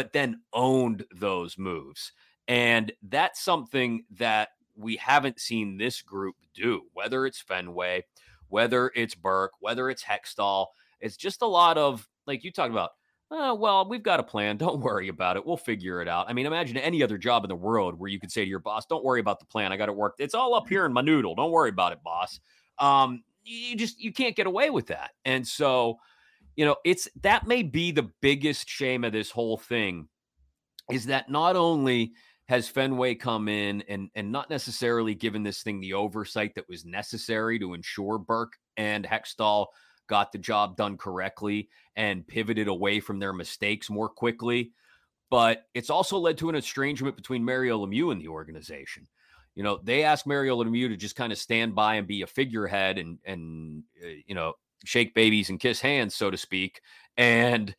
but 0.00 0.14
then 0.14 0.40
owned 0.54 1.04
those 1.14 1.58
moves. 1.58 2.12
And 2.48 2.90
that's 3.02 3.38
something 3.42 4.02
that 4.12 4.48
we 4.74 4.96
haven't 4.96 5.38
seen 5.38 5.76
this 5.76 6.00
group 6.00 6.36
do, 6.54 6.84
whether 6.94 7.26
it's 7.26 7.38
Fenway, 7.38 8.06
whether 8.48 8.90
it's 8.94 9.14
Burke, 9.14 9.52
whether 9.60 9.90
it's 9.90 10.02
Hextall. 10.02 10.68
It's 11.02 11.18
just 11.18 11.42
a 11.42 11.46
lot 11.46 11.76
of, 11.76 12.08
like 12.26 12.44
you 12.44 12.50
talked 12.50 12.70
about, 12.70 12.92
oh, 13.30 13.52
well, 13.52 13.86
we've 13.86 14.02
got 14.02 14.20
a 14.20 14.22
plan. 14.22 14.56
Don't 14.56 14.80
worry 14.80 15.08
about 15.08 15.36
it. 15.36 15.44
We'll 15.44 15.58
figure 15.58 16.00
it 16.00 16.08
out. 16.08 16.30
I 16.30 16.32
mean, 16.32 16.46
imagine 16.46 16.78
any 16.78 17.02
other 17.02 17.18
job 17.18 17.44
in 17.44 17.50
the 17.50 17.54
world 17.54 17.98
where 17.98 18.08
you 18.08 18.18
could 18.18 18.32
say 18.32 18.42
to 18.42 18.48
your 18.48 18.58
boss, 18.58 18.86
don't 18.86 19.04
worry 19.04 19.20
about 19.20 19.38
the 19.38 19.44
plan. 19.44 19.70
I 19.70 19.76
got 19.76 19.90
it 19.90 19.94
worked. 19.94 20.20
It's 20.20 20.34
all 20.34 20.54
up 20.54 20.66
here 20.66 20.86
in 20.86 20.94
my 20.94 21.02
noodle. 21.02 21.34
Don't 21.34 21.52
worry 21.52 21.68
about 21.68 21.92
it, 21.92 22.02
boss. 22.02 22.40
Um, 22.78 23.22
you 23.44 23.76
just, 23.76 24.00
you 24.00 24.14
can't 24.14 24.34
get 24.34 24.46
away 24.46 24.70
with 24.70 24.86
that. 24.86 25.10
And 25.26 25.46
so, 25.46 25.98
you 26.56 26.64
know, 26.64 26.76
it's 26.84 27.08
that 27.22 27.46
may 27.46 27.62
be 27.62 27.92
the 27.92 28.10
biggest 28.20 28.68
shame 28.68 29.04
of 29.04 29.12
this 29.12 29.30
whole 29.30 29.56
thing 29.56 30.08
is 30.90 31.06
that 31.06 31.30
not 31.30 31.56
only 31.56 32.12
has 32.48 32.68
Fenway 32.68 33.14
come 33.14 33.48
in 33.48 33.82
and 33.82 34.10
and 34.14 34.32
not 34.32 34.50
necessarily 34.50 35.14
given 35.14 35.42
this 35.42 35.62
thing 35.62 35.80
the 35.80 35.94
oversight 35.94 36.54
that 36.56 36.68
was 36.68 36.84
necessary 36.84 37.58
to 37.60 37.74
ensure 37.74 38.18
Burke 38.18 38.54
and 38.76 39.06
Hextall 39.06 39.66
got 40.08 40.32
the 40.32 40.38
job 40.38 40.76
done 40.76 40.96
correctly 40.96 41.68
and 41.94 42.26
pivoted 42.26 42.66
away 42.66 42.98
from 42.98 43.20
their 43.20 43.32
mistakes 43.32 43.88
more 43.88 44.08
quickly. 44.08 44.72
But 45.30 45.62
it's 45.74 45.90
also 45.90 46.18
led 46.18 46.38
to 46.38 46.48
an 46.48 46.56
estrangement 46.56 47.14
between 47.14 47.44
Mario 47.44 47.86
Lemieux 47.86 48.10
and 48.10 48.20
the 48.20 48.26
organization. 48.26 49.06
You 49.54 49.62
know, 49.62 49.78
they 49.84 50.02
asked 50.02 50.26
Mario 50.26 50.60
Lemieux 50.60 50.88
to 50.88 50.96
just 50.96 51.14
kind 51.14 51.32
of 51.32 51.38
stand 51.38 51.76
by 51.76 51.94
and 51.94 52.08
be 52.08 52.22
a 52.22 52.26
figurehead 52.26 52.98
and 52.98 53.18
and 53.24 53.84
uh, 54.04 54.08
you 54.26 54.34
know 54.34 54.54
shake 54.84 55.14
babies 55.14 55.50
and 55.50 55.60
kiss 55.60 55.80
hands, 55.80 56.14
so 56.14 56.30
to 56.30 56.36
speak. 56.36 56.80
And 57.16 57.74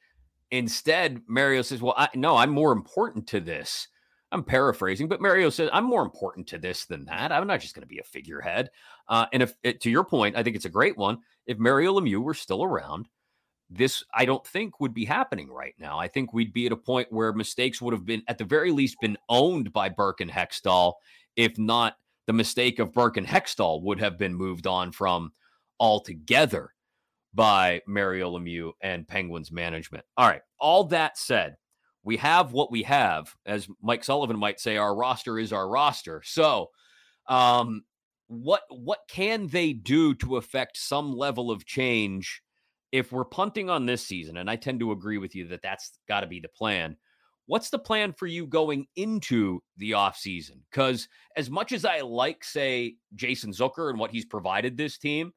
instead, 0.51 1.22
Mario 1.27 1.62
says, 1.62 1.81
"Well, 1.81 1.96
I, 1.98 2.10
no, 2.15 2.38
I'm 2.38 2.51
more 2.51 2.72
important 2.72 3.27
to 3.27 3.39
this." 3.39 3.88
I'm 4.34 4.46
paraphrasing, 4.46 5.10
but 5.10 5.20
Mario 5.20 5.50
says, 5.50 5.70
I'm 5.74 5.84
more 5.84 6.03
important 6.03 6.48
to 6.48 6.58
this 6.58 6.86
than 6.86 7.03
that. 7.03 7.34
I'm 7.34 7.48
not 7.48 7.60
just 7.60 7.75
going 7.75 7.81
to 7.81 7.88
be 7.88 8.00
a 8.00 8.03
figurehead. 8.03 8.70
Uh, 9.10 9.25
and 9.34 9.43
if, 9.43 9.79
to 9.81 9.89
your 9.89 10.05
point, 10.05 10.38
I 10.38 10.43
think 10.43 10.55
it's 10.55 10.63
a 10.63 10.70
great 10.70 10.98
one 10.98 11.17
if 11.46 11.58
Mario 11.58 12.00
Lemieux 12.00 12.22
were 12.22 12.34
still 12.34 12.63
around, 12.63 13.08
this 13.70 14.03
I 14.13 14.25
don't 14.25 14.46
think 14.46 14.79
would 14.79 14.93
be 14.93 15.05
happening 15.05 15.50
right 15.50 15.75
now. 15.79 15.98
I 15.98 16.08
think 16.08 16.34
we'd 16.34 16.53
be 16.53 16.65
at 16.65 16.72
a 16.72 16.77
point 16.77 17.12
where 17.12 17.34
mistakes 17.34 17.81
would 17.81 17.93
have 17.93 18.05
been, 18.05 18.24
at 18.27 18.38
the 18.38 18.46
very 18.46 18.72
least, 18.72 18.98
been 19.01 19.17
owned 19.29 19.72
by 19.74 19.89
Burke 19.89 20.22
and 20.22 20.31
Hextall, 20.31 20.93
if 21.36 21.58
not 21.58 21.98
the 22.27 22.34
mistake 22.34 22.79
of 22.79 22.93
Burke 22.93 23.17
and 23.17 23.27
Hextall 23.27 23.81
would 23.84 24.00
have 24.00 24.17
been 24.17 24.34
moved 24.34 24.67
on 24.67 24.91
from 24.91 25.31
altogether 25.79 26.74
by 27.34 27.82
Mario 27.88 28.38
Lemieux 28.38 28.72
and 28.82 29.08
Penguins 29.08 29.52
management. 29.52 30.06
All 30.18 30.28
right. 30.28 30.42
All 30.60 30.86
that 30.86 31.18
said, 31.18 31.56
we 32.04 32.18
have 32.18 32.52
what 32.52 32.72
we 32.72 32.84
have. 32.84 33.34
As 33.46 33.68
Mike 33.82 34.04
Sullivan 34.04 34.40
might 34.40 34.60
say, 34.60 34.78
our 34.78 34.96
roster 34.96 35.40
is 35.40 35.54
our 35.54 35.70
roster. 35.70 36.22
So 36.26 36.70
um, 37.28 37.84
what 38.32 38.62
what 38.70 39.00
can 39.10 39.48
they 39.48 39.74
do 39.74 40.16
to 40.16 40.38
affect 40.38 40.78
some 40.78 41.12
level 41.12 41.52
of 41.52 41.66
change 41.66 42.42
if 42.94 43.12
we're 43.12 43.26
punting 43.26 43.70
on 43.70 43.86
this 43.86 44.06
season 44.08 44.38
and 44.38 44.50
i 44.50 44.56
tend 44.56 44.80
to 44.80 44.94
agree 44.94 45.18
with 45.18 45.36
you 45.36 45.46
that 45.50 45.62
that's 45.62 46.00
got 46.08 46.22
to 46.22 46.28
be 46.28 46.40
the 46.40 46.48
plan 46.48 46.96
what's 47.48 47.70
the 47.70 47.78
plan 47.78 48.14
for 48.14 48.28
you 48.28 48.48
going 48.48 48.86
into 48.96 49.60
the 49.76 49.92
offseason 49.92 50.62
because 50.72 51.10
as 51.36 51.50
much 51.50 51.74
as 51.74 51.84
i 51.84 52.00
like 52.00 52.42
say 52.42 52.96
jason 53.16 53.52
zucker 53.52 53.90
and 53.90 54.00
what 54.00 54.12
he's 54.12 54.24
provided 54.24 54.78
this 54.78 54.98
team 54.98 55.34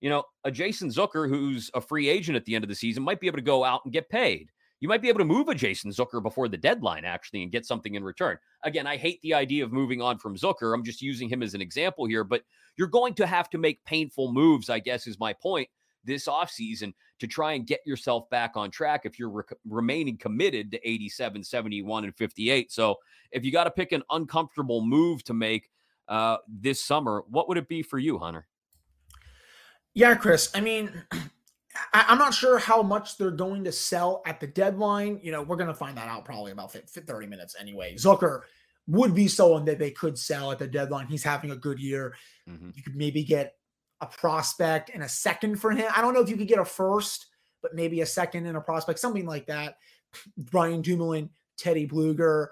you 0.00 0.08
know 0.08 0.22
a 0.44 0.50
jason 0.50 0.88
zucker 0.88 1.28
who's 1.28 1.70
a 1.74 1.80
free 1.80 2.08
agent 2.08 2.36
at 2.36 2.44
the 2.44 2.54
end 2.54 2.64
of 2.64 2.68
the 2.68 2.74
season 2.74 3.02
might 3.02 3.20
be 3.20 3.26
able 3.26 3.38
to 3.38 3.42
go 3.42 3.64
out 3.64 3.80
and 3.84 3.92
get 3.92 4.08
paid 4.08 4.50
you 4.80 4.88
might 4.88 5.02
be 5.02 5.08
able 5.08 5.18
to 5.18 5.26
move 5.26 5.48
a 5.48 5.54
Jason 5.54 5.90
Zucker 5.90 6.22
before 6.22 6.48
the 6.48 6.56
deadline, 6.56 7.04
actually, 7.04 7.42
and 7.42 7.52
get 7.52 7.66
something 7.66 7.94
in 7.94 8.02
return. 8.02 8.38
Again, 8.64 8.86
I 8.86 8.96
hate 8.96 9.20
the 9.20 9.34
idea 9.34 9.62
of 9.62 9.72
moving 9.72 10.00
on 10.00 10.18
from 10.18 10.36
Zucker. 10.36 10.74
I'm 10.74 10.84
just 10.84 11.02
using 11.02 11.28
him 11.28 11.42
as 11.42 11.52
an 11.52 11.60
example 11.60 12.06
here, 12.06 12.24
but 12.24 12.42
you're 12.76 12.88
going 12.88 13.12
to 13.14 13.26
have 13.26 13.50
to 13.50 13.58
make 13.58 13.84
painful 13.84 14.32
moves, 14.32 14.70
I 14.70 14.78
guess, 14.78 15.06
is 15.06 15.20
my 15.20 15.34
point 15.34 15.68
this 16.04 16.26
offseason 16.26 16.94
to 17.18 17.26
try 17.26 17.52
and 17.52 17.66
get 17.66 17.80
yourself 17.84 18.28
back 18.30 18.52
on 18.54 18.70
track 18.70 19.02
if 19.04 19.18
you're 19.18 19.28
re- 19.28 19.44
remaining 19.68 20.16
committed 20.16 20.70
to 20.70 20.88
87, 20.88 21.44
71, 21.44 22.04
and 22.04 22.16
58. 22.16 22.72
So 22.72 22.96
if 23.32 23.44
you 23.44 23.52
got 23.52 23.64
to 23.64 23.70
pick 23.70 23.92
an 23.92 24.02
uncomfortable 24.10 24.80
move 24.80 25.22
to 25.24 25.34
make 25.34 25.68
uh, 26.08 26.38
this 26.48 26.80
summer, 26.80 27.22
what 27.28 27.48
would 27.48 27.58
it 27.58 27.68
be 27.68 27.82
for 27.82 27.98
you, 27.98 28.18
Hunter? 28.18 28.46
Yeah, 29.94 30.14
Chris. 30.14 30.50
I 30.54 30.60
mean, 30.60 30.90
I, 31.92 32.04
am 32.08 32.18
not 32.18 32.34
sure 32.34 32.58
how 32.58 32.82
much 32.82 33.16
they're 33.16 33.30
going 33.30 33.64
to 33.64 33.72
sell 33.72 34.22
at 34.26 34.40
the 34.40 34.46
deadline. 34.46 35.20
You 35.22 35.32
know, 35.32 35.42
we're 35.42 35.56
going 35.56 35.68
to 35.68 35.74
find 35.74 35.96
that 35.96 36.08
out 36.08 36.24
probably 36.24 36.52
about 36.52 36.72
30 36.72 37.26
minutes 37.26 37.56
anyway. 37.58 37.94
Zucker 37.94 38.42
would 38.86 39.14
be 39.14 39.28
someone 39.28 39.64
that 39.66 39.78
they 39.78 39.90
could 39.90 40.18
sell 40.18 40.50
at 40.50 40.58
the 40.58 40.66
deadline. 40.66 41.06
He's 41.06 41.22
having 41.22 41.50
a 41.50 41.56
good 41.56 41.78
year. 41.78 42.14
Mm-hmm. 42.48 42.70
You 42.74 42.82
could 42.82 42.96
maybe 42.96 43.22
get 43.22 43.54
a 44.00 44.06
prospect 44.06 44.90
and 44.92 45.02
a 45.02 45.08
second 45.08 45.56
for 45.56 45.70
him. 45.70 45.90
I 45.94 46.00
don't 46.00 46.14
know 46.14 46.22
if 46.22 46.28
you 46.28 46.36
could 46.36 46.48
get 46.48 46.58
a 46.58 46.64
first, 46.64 47.26
but 47.62 47.74
maybe 47.74 48.00
a 48.00 48.06
second 48.06 48.46
and 48.46 48.56
a 48.56 48.60
prospect, 48.60 48.98
something 48.98 49.26
like 49.26 49.46
that. 49.46 49.76
Brian 50.36 50.82
Dumoulin, 50.82 51.30
Teddy 51.56 51.86
Blueger. 51.86 52.48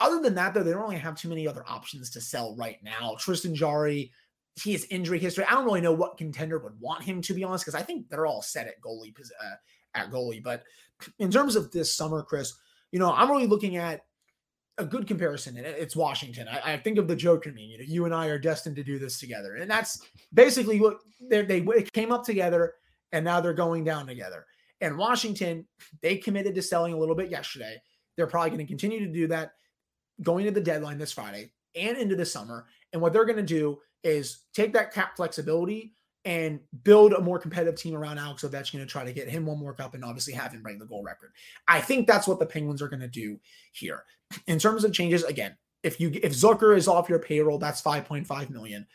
Other 0.00 0.20
than 0.20 0.34
that, 0.34 0.52
though, 0.54 0.62
they 0.62 0.72
don't 0.72 0.82
really 0.82 0.98
have 0.98 1.16
too 1.16 1.28
many 1.28 1.46
other 1.48 1.64
options 1.66 2.10
to 2.10 2.20
sell 2.20 2.54
right 2.56 2.78
now. 2.82 3.16
Tristan 3.18 3.54
Jarry, 3.54 4.12
has 4.64 4.84
injury 4.86 5.18
history. 5.18 5.44
I 5.44 5.52
don't 5.52 5.64
really 5.64 5.80
know 5.80 5.92
what 5.92 6.18
contender 6.18 6.58
would 6.58 6.80
want 6.80 7.02
him 7.02 7.20
to 7.22 7.34
be 7.34 7.44
honest, 7.44 7.64
because 7.64 7.78
I 7.78 7.84
think 7.84 8.08
they're 8.08 8.26
all 8.26 8.42
set 8.42 8.66
at 8.66 8.80
goalie 8.80 9.14
uh, 9.18 9.54
at 9.94 10.10
goalie. 10.10 10.42
But 10.42 10.64
in 11.18 11.30
terms 11.30 11.56
of 11.56 11.70
this 11.70 11.94
summer, 11.94 12.22
Chris, 12.22 12.54
you 12.92 12.98
know, 12.98 13.12
I'm 13.12 13.30
really 13.30 13.46
looking 13.46 13.76
at 13.76 14.02
a 14.78 14.84
good 14.84 15.06
comparison, 15.06 15.56
and 15.56 15.66
it's 15.66 15.96
Washington. 15.96 16.48
I, 16.48 16.74
I, 16.74 16.76
think 16.76 16.98
of 16.98 17.08
the 17.08 17.16
Joker 17.16 17.50
meme. 17.50 17.58
You 17.58 17.78
know, 17.78 17.84
you 17.86 18.04
and 18.04 18.14
I 18.14 18.26
are 18.26 18.38
destined 18.38 18.76
to 18.76 18.84
do 18.84 18.98
this 18.98 19.18
together, 19.18 19.56
and 19.56 19.70
that's 19.70 20.02
basically 20.32 20.80
what 20.80 20.98
they 21.20 21.42
they 21.42 21.82
came 21.92 22.12
up 22.12 22.24
together, 22.24 22.74
and 23.12 23.24
now 23.24 23.40
they're 23.40 23.54
going 23.54 23.84
down 23.84 24.06
together. 24.06 24.46
And 24.80 24.98
Washington, 24.98 25.66
they 26.02 26.16
committed 26.16 26.54
to 26.54 26.62
selling 26.62 26.92
a 26.92 26.98
little 26.98 27.14
bit 27.14 27.30
yesterday. 27.30 27.80
They're 28.16 28.26
probably 28.26 28.50
going 28.50 28.66
to 28.66 28.66
continue 28.66 29.00
to 29.00 29.12
do 29.12 29.26
that 29.28 29.52
going 30.22 30.44
to 30.46 30.50
the 30.50 30.60
deadline 30.60 30.98
this 30.98 31.12
Friday 31.12 31.52
and 31.74 31.96
into 31.96 32.16
the 32.16 32.24
summer. 32.24 32.66
And 32.92 33.02
what 33.02 33.12
they're 33.12 33.24
going 33.24 33.36
to 33.36 33.42
do 33.42 33.78
is 34.06 34.44
take 34.54 34.72
that 34.72 34.92
cap 34.92 35.16
flexibility 35.16 35.94
and 36.24 36.60
build 36.84 37.12
a 37.12 37.20
more 37.20 37.38
competitive 37.38 37.76
team 37.76 37.94
around 37.94 38.18
Alex 38.18 38.42
Ovechkin 38.42 38.78
to 38.78 38.86
try 38.86 39.04
to 39.04 39.12
get 39.12 39.28
him 39.28 39.46
one 39.46 39.58
more 39.58 39.74
cup 39.74 39.94
and 39.94 40.04
obviously 40.04 40.32
have 40.32 40.52
him 40.52 40.62
break 40.62 40.78
the 40.78 40.86
goal 40.86 41.02
record. 41.02 41.30
I 41.68 41.80
think 41.80 42.06
that's 42.06 42.26
what 42.26 42.38
the 42.38 42.46
Penguins 42.46 42.82
are 42.82 42.88
going 42.88 43.00
to 43.00 43.08
do 43.08 43.38
here. 43.72 44.04
In 44.46 44.58
terms 44.58 44.84
of 44.84 44.92
changes, 44.92 45.24
again, 45.24 45.56
if 45.82 46.00
you 46.00 46.10
if 46.22 46.32
Zucker 46.32 46.76
is 46.76 46.88
off 46.88 47.08
your 47.08 47.18
payroll, 47.18 47.58
that's 47.58 47.82
5.5 47.82 48.50
million. 48.50 48.86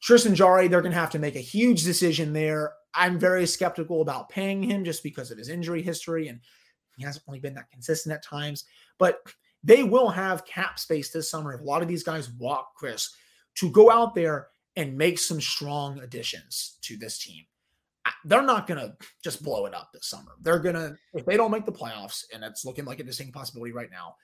Tristan 0.00 0.34
Jarry, 0.34 0.66
they're 0.66 0.80
going 0.80 0.92
to 0.92 0.98
have 0.98 1.10
to 1.10 1.20
make 1.20 1.36
a 1.36 1.40
huge 1.40 1.84
decision 1.84 2.32
there. 2.32 2.72
I'm 2.94 3.18
very 3.18 3.46
skeptical 3.46 4.00
about 4.00 4.28
paying 4.28 4.62
him 4.62 4.84
just 4.84 5.04
because 5.04 5.30
of 5.30 5.38
his 5.38 5.48
injury 5.48 5.82
history 5.82 6.28
and 6.28 6.40
he 6.96 7.04
hasn't 7.04 7.24
really 7.28 7.38
been 7.38 7.54
that 7.54 7.70
consistent 7.70 8.12
at 8.12 8.24
times. 8.24 8.64
But 8.98 9.20
they 9.62 9.84
will 9.84 10.08
have 10.08 10.44
cap 10.44 10.80
space 10.80 11.10
this 11.10 11.30
summer 11.30 11.52
if 11.52 11.60
a 11.60 11.64
lot 11.64 11.82
of 11.82 11.88
these 11.88 12.02
guys 12.02 12.30
walk, 12.30 12.74
Chris, 12.74 13.14
to 13.56 13.70
go 13.70 13.90
out 13.90 14.14
there 14.14 14.48
and 14.76 14.96
make 14.96 15.18
some 15.18 15.40
strong 15.40 16.00
additions 16.00 16.78
to 16.82 16.96
this 16.96 17.18
team, 17.18 17.44
they're 18.24 18.42
not 18.42 18.66
going 18.66 18.80
to 18.80 18.94
just 19.22 19.42
blow 19.42 19.66
it 19.66 19.74
up 19.74 19.90
this 19.92 20.06
summer. 20.06 20.32
They're 20.40 20.58
going 20.58 20.74
to, 20.74 20.96
if 21.14 21.24
they 21.24 21.36
don't 21.36 21.50
make 21.50 21.66
the 21.66 21.72
playoffs, 21.72 22.24
and 22.32 22.42
it's 22.42 22.64
looking 22.64 22.84
like 22.84 23.00
a 23.00 23.04
distinct 23.04 23.34
possibility 23.34 23.72
right 23.72 23.90
now, 23.90 24.16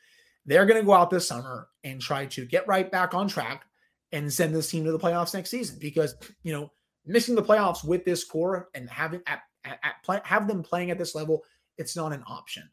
they're 0.46 0.66
going 0.66 0.80
to 0.80 0.86
go 0.86 0.94
out 0.94 1.10
this 1.10 1.28
summer 1.28 1.68
and 1.84 2.00
try 2.00 2.26
to 2.26 2.46
get 2.46 2.66
right 2.66 2.90
back 2.90 3.14
on 3.14 3.28
track 3.28 3.64
and 4.12 4.32
send 4.32 4.54
this 4.54 4.70
team 4.70 4.84
to 4.84 4.92
the 4.92 4.98
playoffs 4.98 5.34
next 5.34 5.50
season 5.50 5.78
because, 5.78 6.14
you 6.42 6.52
know, 6.52 6.70
missing 7.06 7.34
the 7.34 7.42
playoffs 7.42 7.84
with 7.84 8.04
this 8.04 8.24
core 8.24 8.68
and 8.74 8.88
having 8.88 9.20
at, 9.26 9.40
at, 9.64 9.78
at 9.82 9.94
play, 10.04 10.20
have 10.24 10.48
them 10.48 10.62
playing 10.62 10.90
at 10.90 10.98
this 10.98 11.14
level, 11.14 11.44
it's 11.76 11.96
not 11.96 12.12
an 12.12 12.24
option. 12.26 12.68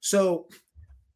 So 0.00 0.48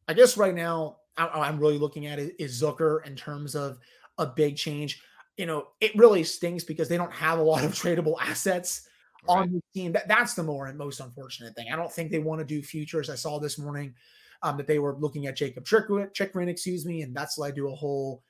I 0.07 0.13
guess 0.13 0.37
right 0.37 0.55
now, 0.55 0.97
I, 1.17 1.47
am 1.47 1.59
really 1.59 1.77
looking 1.77 2.07
at 2.07 2.19
it 2.19 2.35
is 2.39 2.61
Zucker 2.61 3.05
in 3.05 3.15
terms 3.15 3.55
of 3.55 3.77
a 4.17 4.25
big 4.25 4.57
change. 4.57 5.01
You 5.37 5.45
know, 5.45 5.67
it 5.81 5.95
really 5.95 6.23
stings 6.23 6.63
because 6.63 6.87
they 6.87 6.97
don't 6.97 7.11
have 7.13 7.39
a 7.39 7.43
lot 7.43 7.63
of 7.63 7.71
tradable 7.73 8.15
assets 8.21 8.87
right. 9.27 9.39
on 9.39 9.51
the 9.51 9.61
team. 9.73 9.91
That, 9.91 10.07
that's 10.07 10.33
the 10.33 10.43
more 10.43 10.67
and 10.67 10.77
most 10.77 10.99
unfortunate 10.99 11.55
thing. 11.55 11.67
I 11.71 11.75
don't 11.75 11.91
think 11.91 12.11
they 12.11 12.19
want 12.19 12.39
to 12.39 12.45
do 12.45 12.61
futures. 12.61 13.09
I 13.09 13.15
saw 13.15 13.39
this 13.39 13.57
morning 13.57 13.93
um, 14.41 14.57
that 14.57 14.67
they 14.67 14.79
were 14.79 14.95
looking 14.97 15.27
at 15.27 15.35
Jakob 15.35 15.65
Chychrun, 15.65 16.49
excuse 16.49 16.85
me, 16.85 17.01
and 17.01 17.15
that's 17.15 17.37
led 17.37 17.55
to 17.55 17.67
a 17.67 17.75
whole, 17.75 18.23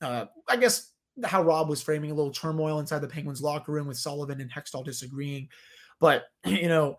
uh, 0.00 0.26
I 0.48 0.56
guess, 0.56 0.92
how 1.24 1.42
Rob 1.42 1.68
was 1.68 1.82
framing 1.82 2.10
a 2.10 2.14
little 2.14 2.32
turmoil 2.32 2.78
inside 2.78 3.00
the 3.00 3.08
Penguins 3.08 3.42
locker 3.42 3.72
room 3.72 3.86
with 3.86 3.98
Sullivan 3.98 4.40
and 4.40 4.50
Hextall 4.50 4.84
disagreeing. 4.84 5.48
But 6.00 6.24
you 6.46 6.68
know, 6.68 6.98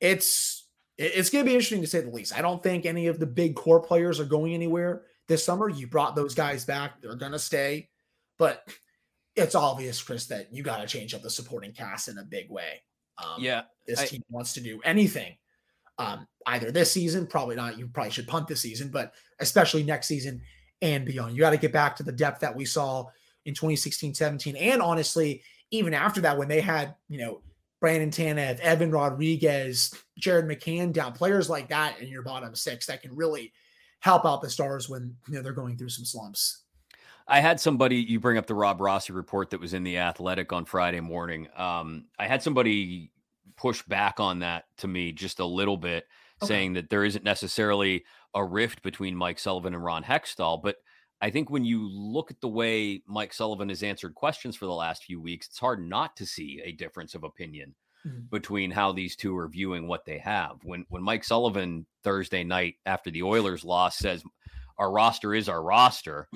it's 0.00 0.66
it's 0.98 1.30
going 1.30 1.44
to 1.44 1.48
be 1.48 1.54
interesting 1.54 1.80
to 1.80 1.86
say 1.86 2.00
the 2.00 2.10
least. 2.10 2.36
I 2.36 2.42
don't 2.42 2.62
think 2.62 2.86
any 2.86 3.06
of 3.06 3.18
the 3.18 3.26
big 3.26 3.56
core 3.56 3.80
players 3.80 4.20
are 4.20 4.24
going 4.24 4.54
anywhere 4.54 5.02
this 5.28 5.44
summer. 5.44 5.68
You 5.68 5.86
brought 5.86 6.16
those 6.16 6.34
guys 6.34 6.64
back; 6.64 7.00
they're 7.00 7.14
going 7.14 7.32
to 7.32 7.38
stay. 7.38 7.88
But 8.38 8.66
it's 9.36 9.54
obvious, 9.54 10.02
Chris, 10.02 10.26
that 10.26 10.52
you 10.52 10.62
got 10.62 10.78
to 10.78 10.86
change 10.86 11.14
up 11.14 11.22
the 11.22 11.30
supporting 11.30 11.72
cast 11.72 12.08
in 12.08 12.18
a 12.18 12.24
big 12.24 12.50
way. 12.50 12.82
Um, 13.22 13.42
yeah, 13.42 13.62
this 13.86 14.00
I, 14.00 14.06
team 14.06 14.22
wants 14.28 14.54
to 14.54 14.60
do 14.60 14.80
anything. 14.84 15.36
Um, 15.98 16.26
either 16.46 16.70
this 16.70 16.92
season, 16.92 17.26
probably 17.26 17.56
not. 17.56 17.78
You 17.78 17.86
probably 17.88 18.10
should 18.10 18.28
punt 18.28 18.48
this 18.48 18.60
season, 18.60 18.88
but 18.88 19.14
especially 19.40 19.82
next 19.82 20.08
season 20.08 20.40
and 20.80 21.04
beyond. 21.04 21.34
You 21.34 21.40
got 21.40 21.50
to 21.50 21.56
get 21.56 21.72
back 21.72 21.96
to 21.96 22.02
the 22.02 22.12
depth 22.12 22.40
that 22.40 22.56
we 22.56 22.64
saw 22.64 23.06
in 23.44 23.54
2016, 23.54 24.14
17, 24.14 24.56
and 24.56 24.82
honestly, 24.82 25.42
even 25.70 25.94
after 25.94 26.20
that, 26.22 26.38
when 26.38 26.48
they 26.48 26.60
had 26.60 26.94
you 27.08 27.18
know 27.18 27.42
Brandon 27.80 28.10
Tanev, 28.10 28.60
Evan 28.60 28.90
Rodrigues, 28.90 29.94
Jared 30.18 30.46
McCann 30.46 30.92
down, 30.92 31.12
players 31.12 31.50
like 31.50 31.68
that 31.68 32.00
in 32.00 32.08
your 32.08 32.22
bottom 32.22 32.54
six 32.54 32.86
that 32.86 33.02
can 33.02 33.14
really 33.14 33.52
help 34.00 34.24
out 34.24 34.42
the 34.42 34.50
stars 34.50 34.88
when 34.88 35.16
you 35.28 35.34
know 35.34 35.42
they're 35.42 35.52
going 35.52 35.76
through 35.76 35.88
some 35.88 36.04
slumps. 36.04 36.61
I 37.26 37.40
had 37.40 37.60
somebody 37.60 37.96
you 37.96 38.20
bring 38.20 38.38
up 38.38 38.46
the 38.46 38.54
Rob 38.54 38.80
Rossi 38.80 39.12
report 39.12 39.50
that 39.50 39.60
was 39.60 39.74
in 39.74 39.84
the 39.84 39.98
Athletic 39.98 40.52
on 40.52 40.64
Friday 40.64 41.00
morning. 41.00 41.48
Um, 41.56 42.06
I 42.18 42.26
had 42.26 42.42
somebody 42.42 43.10
push 43.56 43.82
back 43.82 44.20
on 44.20 44.40
that 44.40 44.64
to 44.78 44.88
me 44.88 45.12
just 45.12 45.40
a 45.40 45.44
little 45.44 45.76
bit, 45.76 46.06
okay. 46.42 46.48
saying 46.48 46.72
that 46.74 46.90
there 46.90 47.04
isn't 47.04 47.24
necessarily 47.24 48.04
a 48.34 48.44
rift 48.44 48.82
between 48.82 49.14
Mike 49.14 49.38
Sullivan 49.38 49.74
and 49.74 49.84
Ron 49.84 50.02
Hextall. 50.02 50.62
But 50.62 50.76
I 51.20 51.30
think 51.30 51.50
when 51.50 51.64
you 51.64 51.88
look 51.88 52.30
at 52.30 52.40
the 52.40 52.48
way 52.48 53.02
Mike 53.06 53.32
Sullivan 53.32 53.68
has 53.68 53.82
answered 53.82 54.14
questions 54.14 54.56
for 54.56 54.66
the 54.66 54.72
last 54.72 55.04
few 55.04 55.20
weeks, 55.20 55.46
it's 55.46 55.58
hard 55.58 55.86
not 55.86 56.16
to 56.16 56.26
see 56.26 56.60
a 56.64 56.72
difference 56.72 57.14
of 57.14 57.22
opinion 57.22 57.74
mm-hmm. 58.06 58.22
between 58.30 58.70
how 58.70 58.92
these 58.92 59.16
two 59.16 59.36
are 59.36 59.48
viewing 59.48 59.86
what 59.86 60.04
they 60.04 60.18
have. 60.18 60.56
When 60.64 60.84
when 60.88 61.02
Mike 61.02 61.24
Sullivan 61.24 61.86
Thursday 62.02 62.44
night 62.44 62.76
after 62.86 63.10
the 63.10 63.22
Oilers 63.22 63.64
loss 63.64 63.96
says 63.98 64.24
our 64.78 64.90
roster 64.90 65.34
is 65.34 65.48
our 65.48 65.62
roster, 65.62 66.28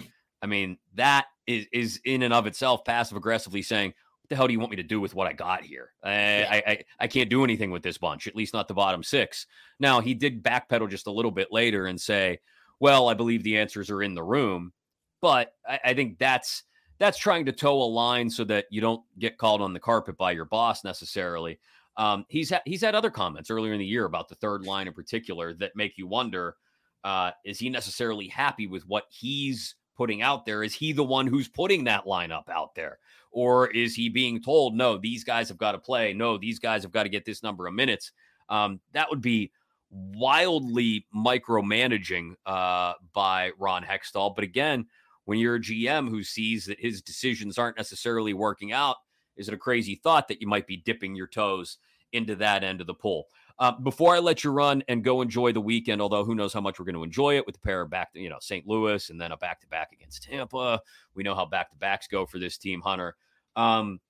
I 0.43 0.47
mean, 0.47 0.78
that 0.95 1.26
is 1.47 1.66
is 1.73 2.00
in 2.05 2.23
and 2.23 2.35
of 2.35 2.47
itself 2.47 2.85
passive 2.85 3.16
aggressively 3.16 3.62
saying, 3.62 3.95
"What 4.21 4.28
the 4.28 4.37
hell 4.37 4.47
do 4.47 4.52
you 4.52 4.61
want 4.61 4.71
me 4.71 4.76
to 4.76 4.83
do 4.83 5.00
with 5.00 5.14
what 5.14 5.26
I 5.26 5.33
got 5.33 5.64
here? 5.64 5.93
I, 6.02 6.11
yeah. 6.11 6.49
I, 6.50 6.71
I 6.71 6.85
I 7.00 7.07
can't 7.07 7.31
do 7.31 7.45
anything 7.45 7.71
with 7.71 7.83
this 7.83 7.99
bunch, 7.99 8.26
at 8.26 8.37
least 8.37 8.55
not 8.55 8.69
the 8.69 8.75
bottom 8.75 9.02
six. 9.02 9.47
Now 9.81 10.00
he 10.00 10.14
did 10.14 10.43
backpedal 10.43 10.90
just 10.90 11.07
a 11.07 11.12
little 11.12 11.31
bit 11.31 11.49
later 11.50 11.87
and 11.87 12.00
say, 12.00 12.40
"Well, 12.80 13.08
I 13.08 13.15
believe 13.15 13.43
the 13.43 13.58
answers 13.58 13.91
are 13.91 14.02
in 14.02 14.15
the 14.15 14.23
room," 14.23 14.73
but 15.21 15.54
I, 15.69 15.80
I 15.87 15.95
think 15.95 16.19
that's 16.19 16.65
that's 16.99 17.19
trying 17.19 17.45
to 17.47 17.52
toe 17.52 17.82
a 17.82 17.84
line 17.84 18.30
so 18.30 18.45
that 18.45 18.67
you 18.71 18.80
don't 18.80 19.02
get 19.19 19.39
called 19.39 19.60
on 19.60 19.73
the 19.73 19.80
carpet 19.80 20.17
by 20.17 20.32
your 20.32 20.47
boss 20.47 20.82
necessarily. 20.84 21.58
Um, 21.99 22.25
he's 22.28 22.50
ha- 22.50 22.63
he's 22.65 22.82
had 22.82 22.95
other 22.95 23.10
comments 23.10 23.50
earlier 23.50 23.73
in 23.73 23.78
the 23.78 23.87
year 23.87 24.04
about 24.04 24.28
the 24.28 24.34
third 24.34 24.65
line 24.65 24.87
in 24.87 24.93
particular 24.93 25.54
that 25.54 25.76
make 25.76 25.97
you 25.97 26.06
wonder: 26.06 26.56
uh, 27.04 27.30
is 27.45 27.58
he 27.58 27.71
necessarily 27.71 28.28
happy 28.28 28.67
with 28.67 28.87
what 28.87 29.04
he's 29.08 29.76
putting 29.97 30.23
out 30.23 30.47
there? 30.47 30.63
Is 30.63 30.75
he 30.75 30.93
the 30.93 31.04
one 31.04 31.26
who's 31.26 31.49
putting 31.49 31.85
that 31.85 32.04
lineup 32.04 32.49
out 32.49 32.75
there? 32.75 32.99
Or 33.30 33.69
is 33.71 33.95
he 33.95 34.09
being 34.09 34.43
told, 34.43 34.75
no, 34.75 34.97
these 34.97 35.25
guys 35.25 35.49
have 35.49 35.59
got 35.59 35.73
to 35.73 35.78
play. 35.78 36.13
No, 36.13 36.39
these 36.39 36.59
guys 36.59 36.82
have 36.82 36.93
got 36.93 37.02
to 37.02 37.09
get 37.09 37.25
this 37.25 37.43
number 37.43 37.67
of 37.67 37.75
minutes. 37.75 38.13
Um, 38.49 38.80
that 38.93 39.11
would 39.11 39.21
be 39.21 39.52
wildly 39.91 41.06
micromanaging 41.15 42.35
uh, 42.47 42.95
by 43.13 43.52
Ron 43.59 43.82
Hextall. 43.82 44.35
But 44.35 44.45
again, 44.45 44.87
when 45.25 45.39
you're 45.39 45.56
a 45.56 45.61
GM 45.61 46.09
who 46.09 46.23
sees 46.23 46.67
that 46.67 46.80
his 46.80 47.02
decisions 47.02 47.59
aren't 47.59 47.76
necessarily 47.76 48.32
working 48.32 48.73
out, 48.73 48.97
is 49.37 49.49
it 49.49 49.54
a 49.54 49.59
crazy 49.59 49.97
thought 49.97 50.28
that 50.28 50.41
you 50.41 50.47
might 50.47 50.67
be 50.67 50.76
dipping 50.76 51.15
your 51.15 51.26
toes 51.26 51.78
into 52.13 52.37
that 52.37 52.65
end 52.65 52.80
of 52.80 52.87
the 52.87 52.95
pool? 52.95 53.26
Uh, 53.58 53.73
before 53.73 54.14
I 54.14 54.19
let 54.19 54.45
you 54.45 54.50
run 54.50 54.82
and 54.88 55.02
go 55.02 55.23
enjoy 55.23 55.52
the 55.52 55.60
weekend, 55.60 56.02
although 56.02 56.25
who 56.25 56.34
knows 56.34 56.52
how 56.52 56.60
much 56.60 56.78
we're 56.78 56.84
going 56.84 56.97
to 56.97 57.02
enjoy 57.02 57.36
it 57.36 57.47
with 57.47 57.54
the 57.54 57.60
pair 57.60 57.80
of 57.80 57.90
back 57.90 58.10
you 58.12 58.28
know, 58.28 58.36
St. 58.40 58.66
Louis 58.66 59.08
and 59.08 59.21
then 59.21 59.32
a 59.32 59.36
back 59.36 59.60
to 59.62 59.66
back 59.69 59.92
against 59.92 60.25
Tampa. 60.25 60.80
We 61.14 61.23
know 61.23 61.34
how 61.34 61.47
back 61.47 61.71
to 61.71 61.76
backs 61.76 62.06
go 62.06 62.26
for 62.26 62.38
this 62.38 62.58
team, 62.58 62.82
Hunter. 62.82 63.16
Um, 63.54 64.00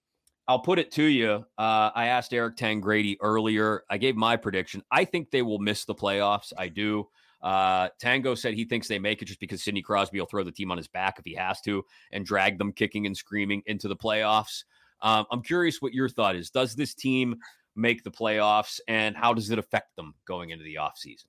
I'll 0.48 0.60
put 0.60 0.78
it 0.78 0.90
to 0.92 1.02
you. 1.02 1.44
Uh, 1.58 1.90
I 1.94 2.06
asked 2.06 2.32
Eric 2.32 2.56
Tangradi 2.56 3.16
earlier. 3.20 3.82
I 3.90 3.98
gave 3.98 4.16
my 4.16 4.36
prediction. 4.36 4.82
I 4.90 5.04
think 5.04 5.30
they 5.30 5.42
will 5.42 5.58
miss 5.58 5.84
the 5.84 5.94
playoffs. 5.94 6.52
I 6.56 6.68
do. 6.68 7.08
Uh, 7.42 7.88
Tango 8.00 8.34
said 8.34 8.54
he 8.54 8.64
thinks 8.64 8.88
they 8.88 8.98
make 8.98 9.22
it 9.22 9.26
just 9.26 9.40
because 9.40 9.62
Sidney 9.62 9.82
Crosby 9.82 10.18
will 10.18 10.26
throw 10.26 10.42
the 10.42 10.52
team 10.52 10.70
on 10.70 10.76
his 10.76 10.88
back 10.88 11.18
if 11.18 11.24
he 11.24 11.34
has 11.34 11.60
to 11.62 11.84
and 12.12 12.24
drag 12.24 12.58
them 12.58 12.72
kicking 12.72 13.06
and 13.06 13.16
screaming 13.16 13.62
into 13.66 13.88
the 13.88 13.96
playoffs. 13.96 14.64
Um, 15.02 15.26
I'm 15.30 15.42
curious 15.42 15.82
what 15.82 15.92
your 15.92 16.08
thought 16.08 16.36
is. 16.36 16.50
Does 16.50 16.74
this 16.74 16.94
team 16.94 17.36
make 17.76 18.02
the 18.02 18.10
playoffs 18.10 18.80
and 18.88 19.16
how 19.16 19.34
does 19.34 19.50
it 19.50 19.58
affect 19.58 19.94
them 19.96 20.14
going 20.26 20.50
into 20.50 20.64
the 20.64 20.76
offseason? 20.76 21.26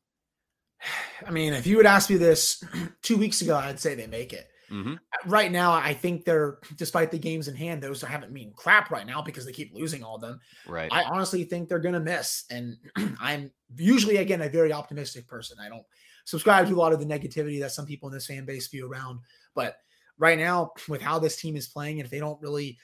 I 1.28 1.32
mean, 1.32 1.54
if 1.54 1.68
you 1.68 1.78
would 1.78 1.86
ask 1.86 2.10
me 2.10 2.18
this 2.18 2.64
two 3.02 3.18
weeks 3.18 3.42
ago, 3.42 3.56
I'd 3.56 3.80
say 3.80 3.96
they 3.96 4.08
make 4.08 4.34
it. 4.34 4.48
Mm-hmm. 4.72 4.96
Right 5.30 5.52
now, 5.52 5.72
I 5.72 5.94
think 5.94 6.26
they're, 6.26 6.60
despite 6.76 7.10
the 7.12 7.18
games 7.18 7.48
in 7.48 7.56
hand, 7.56 7.82
those 7.82 8.02
haven't 8.02 8.34
mean 8.34 8.52
crap 8.56 8.92
right 8.92 9.08
now 9.08 9.22
because 9.22 9.46
they 9.46 9.54
keep 9.54 9.74
losing 9.74 10.04
all 10.04 10.16
of 10.16 10.22
them. 10.22 10.40
Right. 10.68 10.92
I 10.92 11.04
honestly 11.04 11.46
think 11.46 11.70
they're 11.70 11.80
going 11.80 11.94
to 11.94 12.02
miss. 12.02 12.44
And 12.50 12.76
I'm 13.20 13.52
usually, 13.78 14.18
again, 14.18 14.42
a 14.42 14.50
very 14.50 14.74
optimistic 14.74 15.28
person. 15.28 15.58
I 15.62 15.70
don't 15.70 15.86
subscribe 16.26 16.68
to 16.68 16.74
a 16.74 16.76
lot 16.76 16.92
of 16.92 17.00
the 17.00 17.06
negativity 17.06 17.62
that 17.62 17.72
some 17.72 17.86
people 17.86 18.10
in 18.10 18.14
this 18.14 18.28
fan 18.28 18.46
base 18.46 18.68
view 18.68 18.92
around. 18.92 19.20
But 19.56 19.78
right 20.18 20.38
now, 20.38 20.72
with 20.90 21.02
how 21.02 21.20
this 21.20 21.38
team 21.38 21.56
is 21.56 21.70
playing, 21.70 22.00
and 22.00 22.06
if 22.06 22.12
they 22.12 22.20
don't 22.20 22.42
really 22.42 22.78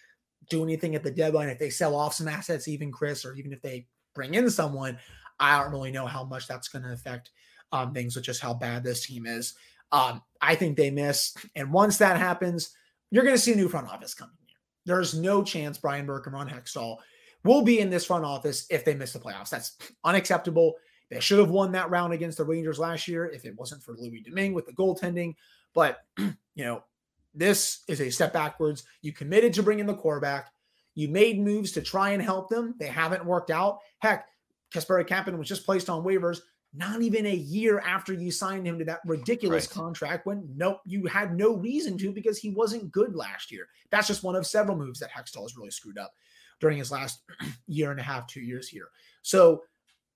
do 0.50 0.64
anything 0.64 0.96
at 0.96 1.04
the 1.04 1.12
deadline, 1.12 1.50
if 1.50 1.60
they 1.60 1.70
sell 1.70 1.96
off 1.96 2.14
some 2.14 2.28
assets, 2.28 2.68
even 2.68 2.92
Chris, 2.92 3.26
or 3.26 3.34
even 3.36 3.54
if 3.54 3.62
they 3.62 3.88
bring 4.14 4.34
in 4.34 4.50
someone, 4.50 4.98
I 5.40 5.62
don't 5.62 5.72
really 5.72 5.92
know 5.92 6.06
how 6.06 6.24
much 6.24 6.48
that's 6.48 6.68
going 6.68 6.84
to 6.84 6.94
affect 6.94 7.32
um, 7.72 7.94
things 7.94 8.16
with 8.16 8.26
just 8.26 8.42
how 8.42 8.54
bad 8.54 8.84
this 8.84 9.06
team 9.06 9.26
is. 9.26 9.54
Um, 9.92 10.22
I 10.42 10.56
think 10.56 10.78
they 10.78 10.92
miss. 10.92 11.36
And 11.56 11.72
once 11.72 11.98
that 11.98 12.18
happens, 12.18 12.72
you're 13.12 13.24
going 13.24 13.36
to 13.36 13.42
see 13.42 13.54
a 13.54 13.56
new 13.56 13.70
front 13.70 13.88
office 13.88 14.14
coming 14.14 14.36
in. 14.42 14.56
There's 14.86 15.14
no 15.14 15.44
chance 15.44 15.78
Brian 15.78 16.06
Burke 16.06 16.28
and 16.28 16.36
Ron 16.36 16.50
Hextall 16.50 16.98
will 17.44 17.62
be 17.62 17.80
in 17.80 17.90
this 17.90 18.06
front 18.06 18.26
office 18.26 18.66
if 18.70 18.86
they 18.86 18.96
miss 18.96 19.14
the 19.14 19.20
playoffs. 19.20 19.50
That's 19.50 19.78
unacceptable. 20.04 20.76
They 21.10 21.20
should 21.20 21.40
have 21.40 21.50
won 21.50 21.72
that 21.74 21.90
round 21.90 22.14
against 22.14 22.38
the 22.38 22.46
Rangers 22.46 22.80
last 22.80 23.08
year 23.08 23.26
if 23.26 23.46
it 23.46 23.56
wasn't 23.56 23.84
for 23.84 23.96
Louis 23.98 24.24
Domingue 24.26 24.54
with 24.54 24.66
the 24.66 24.74
goaltending. 24.74 25.36
But, 25.74 26.00
you 26.18 26.34
know, 26.56 26.84
this 27.34 27.84
is 27.88 28.02
a 28.02 28.10
step 28.10 28.34
backwards. 28.34 28.84
You 29.02 29.12
committed 29.12 29.54
to 29.54 29.64
bringing 29.64 29.86
the 29.86 29.96
quarterback. 29.96 30.52
You 30.96 31.08
made 31.08 31.40
moves 31.40 31.72
to 31.74 31.82
try 31.82 32.12
and 32.12 32.22
help 32.22 32.50
them. 32.50 32.76
They 32.80 32.88
haven't 32.88 33.26
worked 33.26 33.50
out. 33.50 33.80
Heck, 34.00 34.28
Kasperi 34.74 35.08
Kapanen 35.08 35.40
was 35.40 35.48
just 35.48 35.66
placed 35.66 35.90
on 35.90 36.04
waivers 36.04 36.40
not 36.74 37.02
even 37.02 37.26
a 37.28 37.36
year 37.36 37.80
after 37.80 38.14
you 38.14 38.32
signed 38.32 38.66
him 38.66 38.80
to 38.80 38.86
that 38.86 39.02
ridiculous 39.06 39.68
right. 39.68 39.84
contract 39.84 40.26
when 40.26 40.48
nope, 40.56 40.80
you 40.86 41.06
had 41.06 41.36
no 41.36 41.56
reason 41.56 41.98
to 42.00 42.12
because 42.12 42.40
he 42.40 42.50
wasn't 42.50 42.92
good 42.92 43.16
last 43.16 43.52
year. 43.52 43.68
That's 43.92 44.08
just 44.08 44.24
one 44.24 44.36
of 44.36 44.48
several 44.48 44.78
moves 44.78 45.00
that 45.00 45.12
Hextall 45.12 45.44
has 45.44 45.56
really 45.56 45.70
screwed 45.70 46.00
up 46.00 46.14
during 46.60 46.78
his 46.78 46.92
last 46.92 47.22
year 47.68 47.92
and 47.92 48.00
a 48.00 48.04
half, 48.04 48.26
two 48.26 48.42
years 48.42 48.68
here. 48.68 48.88
So 49.22 49.64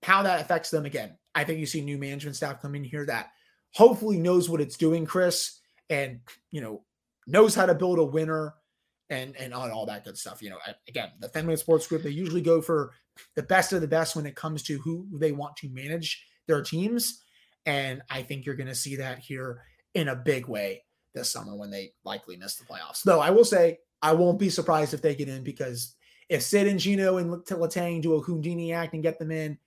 how 0.02 0.22
that 0.24 0.40
affects 0.40 0.70
them 0.70 0.84
again, 0.84 1.16
I 1.34 1.44
think 1.44 1.60
you 1.60 1.66
see 1.66 1.80
new 1.80 1.98
management 1.98 2.36
staff 2.36 2.60
come 2.60 2.74
in 2.74 2.84
here 2.84 3.06
that 3.06 3.30
hopefully 3.72 4.18
knows 4.18 4.48
what 4.50 4.60
it's 4.60 4.76
doing, 4.76 5.06
Chris, 5.06 5.60
and 5.88 6.20
you 6.50 6.60
know 6.60 6.82
knows 7.28 7.54
how 7.54 7.66
to 7.66 7.74
build 7.74 7.98
a 7.98 8.04
winner 8.04 8.54
and 9.10 9.36
and 9.36 9.54
on 9.54 9.70
all 9.70 9.86
that 9.86 10.04
good 10.04 10.18
stuff. 10.18 10.42
You 10.42 10.50
know, 10.50 10.58
again, 10.88 11.10
the 11.20 11.28
Fenway 11.28 11.56
Sports 11.56 11.86
Group 11.86 12.02
they 12.02 12.10
usually 12.10 12.42
go 12.42 12.60
for 12.60 12.92
the 13.36 13.42
best 13.42 13.72
of 13.72 13.80
the 13.80 13.88
best 13.88 14.16
when 14.16 14.26
it 14.26 14.36
comes 14.36 14.62
to 14.64 14.78
who 14.78 15.06
they 15.12 15.32
want 15.32 15.56
to 15.58 15.68
manage 15.68 16.24
their 16.46 16.62
teams, 16.62 17.22
and 17.66 18.02
I 18.10 18.22
think 18.22 18.46
you're 18.46 18.54
going 18.54 18.68
to 18.68 18.74
see 18.74 18.96
that 18.96 19.18
here 19.18 19.62
in 19.94 20.08
a 20.08 20.16
big 20.16 20.48
way 20.48 20.84
this 21.14 21.30
summer 21.30 21.56
when 21.56 21.70
they 21.70 21.92
likely 22.04 22.36
miss 22.36 22.56
the 22.56 22.64
playoffs. 22.64 23.02
Though 23.02 23.20
I 23.20 23.30
will 23.30 23.44
say 23.44 23.78
I 24.02 24.12
won't 24.12 24.38
be 24.38 24.50
surprised 24.50 24.94
if 24.94 25.02
they 25.02 25.14
get 25.14 25.28
in 25.28 25.42
because 25.42 25.94
if 26.28 26.42
Sid 26.42 26.66
and 26.66 26.78
Gino 26.78 27.16
and 27.16 27.30
Letang 27.30 28.02
do 28.02 28.14
a 28.14 28.20
Houdini 28.20 28.72
act 28.72 28.94
and 28.94 29.02
get 29.02 29.18
them 29.18 29.30
in, 29.30 29.58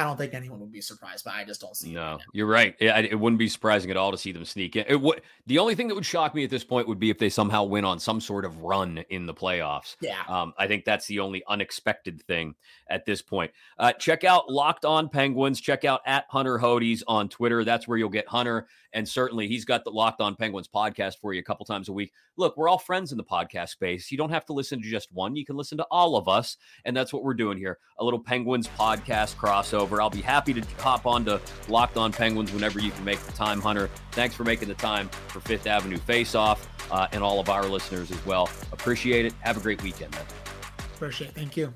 I 0.00 0.04
don't 0.04 0.16
think 0.16 0.32
anyone 0.32 0.60
would 0.60 0.72
be 0.72 0.80
surprised, 0.80 1.26
but 1.26 1.34
I 1.34 1.44
just 1.44 1.60
don't 1.60 1.76
see. 1.76 1.92
No, 1.92 2.18
you're 2.32 2.46
right. 2.46 2.74
It, 2.78 3.12
it, 3.12 3.14
wouldn't 3.20 3.38
be 3.38 3.48
surprising 3.48 3.90
at 3.90 3.98
all 3.98 4.10
to 4.10 4.16
see 4.16 4.32
them 4.32 4.46
sneak 4.46 4.74
in. 4.76 4.86
It 4.88 4.98
would. 4.98 5.20
The 5.46 5.58
only 5.58 5.74
thing 5.74 5.88
that 5.88 5.94
would 5.94 6.06
shock 6.06 6.34
me 6.34 6.42
at 6.42 6.48
this 6.48 6.64
point 6.64 6.88
would 6.88 6.98
be 6.98 7.10
if 7.10 7.18
they 7.18 7.28
somehow 7.28 7.64
win 7.64 7.84
on 7.84 7.98
some 7.98 8.18
sort 8.18 8.46
of 8.46 8.56
run 8.62 9.04
in 9.10 9.26
the 9.26 9.34
playoffs. 9.34 9.96
Yeah, 10.00 10.22
um, 10.26 10.54
I 10.58 10.66
think 10.66 10.86
that's 10.86 11.06
the 11.06 11.20
only 11.20 11.42
unexpected 11.46 12.22
thing 12.22 12.54
at 12.88 13.04
this 13.04 13.20
point. 13.20 13.50
Uh, 13.78 13.92
check 13.92 14.24
out 14.24 14.50
Locked 14.50 14.86
On 14.86 15.10
Penguins. 15.10 15.60
Check 15.60 15.84
out 15.84 16.00
at 16.06 16.24
Hunter 16.30 16.58
Hodies 16.58 17.02
on 17.06 17.28
Twitter. 17.28 17.62
That's 17.62 17.86
where 17.86 17.98
you'll 17.98 18.08
get 18.08 18.26
Hunter, 18.26 18.68
and 18.92 19.08
certainly 19.08 19.46
he's 19.46 19.64
got 19.64 19.84
the 19.84 19.90
Locked 19.90 20.20
On 20.20 20.34
Penguins 20.34 20.68
podcast 20.68 21.18
for 21.20 21.32
you 21.32 21.40
a 21.40 21.44
couple 21.44 21.64
times 21.66 21.88
a 21.88 21.92
week. 21.92 22.12
Look, 22.36 22.56
we're 22.56 22.68
all 22.68 22.78
friends 22.78 23.12
in 23.12 23.18
the 23.18 23.24
podcast 23.24 23.70
space. 23.70 24.10
You 24.10 24.18
don't 24.18 24.30
have 24.30 24.44
to 24.46 24.52
listen 24.52 24.82
to 24.82 24.88
just 24.88 25.12
one. 25.12 25.36
You 25.36 25.44
can 25.44 25.56
listen 25.56 25.78
to 25.78 25.86
all 25.90 26.16
of 26.16 26.28
us, 26.28 26.56
and 26.84 26.96
that's 26.96 27.12
what 27.12 27.22
we're 27.22 27.34
doing 27.34 27.58
here. 27.58 27.78
A 27.98 28.04
little 28.04 28.20
Penguins 28.20 28.68
podcast 28.68 29.36
crossover. 29.36 30.00
I'll 30.00 30.10
be 30.10 30.22
happy 30.22 30.54
to 30.54 30.62
hop 30.78 31.06
on 31.06 31.24
to 31.26 31.40
Locked 31.68 31.96
On 31.96 32.12
Penguins 32.12 32.52
whenever 32.52 32.80
you 32.80 32.90
can 32.90 33.04
make 33.04 33.20
the 33.20 33.32
time, 33.32 33.60
Hunter. 33.60 33.88
Thanks 34.12 34.34
for 34.34 34.44
making 34.44 34.68
the 34.68 34.74
time 34.74 35.08
for 35.28 35.40
Fifth 35.40 35.66
Avenue 35.66 35.98
Face 35.98 36.34
Off 36.34 36.68
uh, 36.90 37.06
and 37.12 37.22
all 37.22 37.40
of 37.40 37.48
our 37.48 37.64
listeners 37.64 38.10
as 38.10 38.24
well. 38.26 38.50
Appreciate 38.72 39.24
it. 39.26 39.32
Have 39.40 39.56
a 39.56 39.60
great 39.60 39.82
weekend, 39.82 40.12
man. 40.12 40.24
Appreciate 40.94 41.28
it. 41.28 41.34
Thank 41.34 41.56
you. 41.56 41.72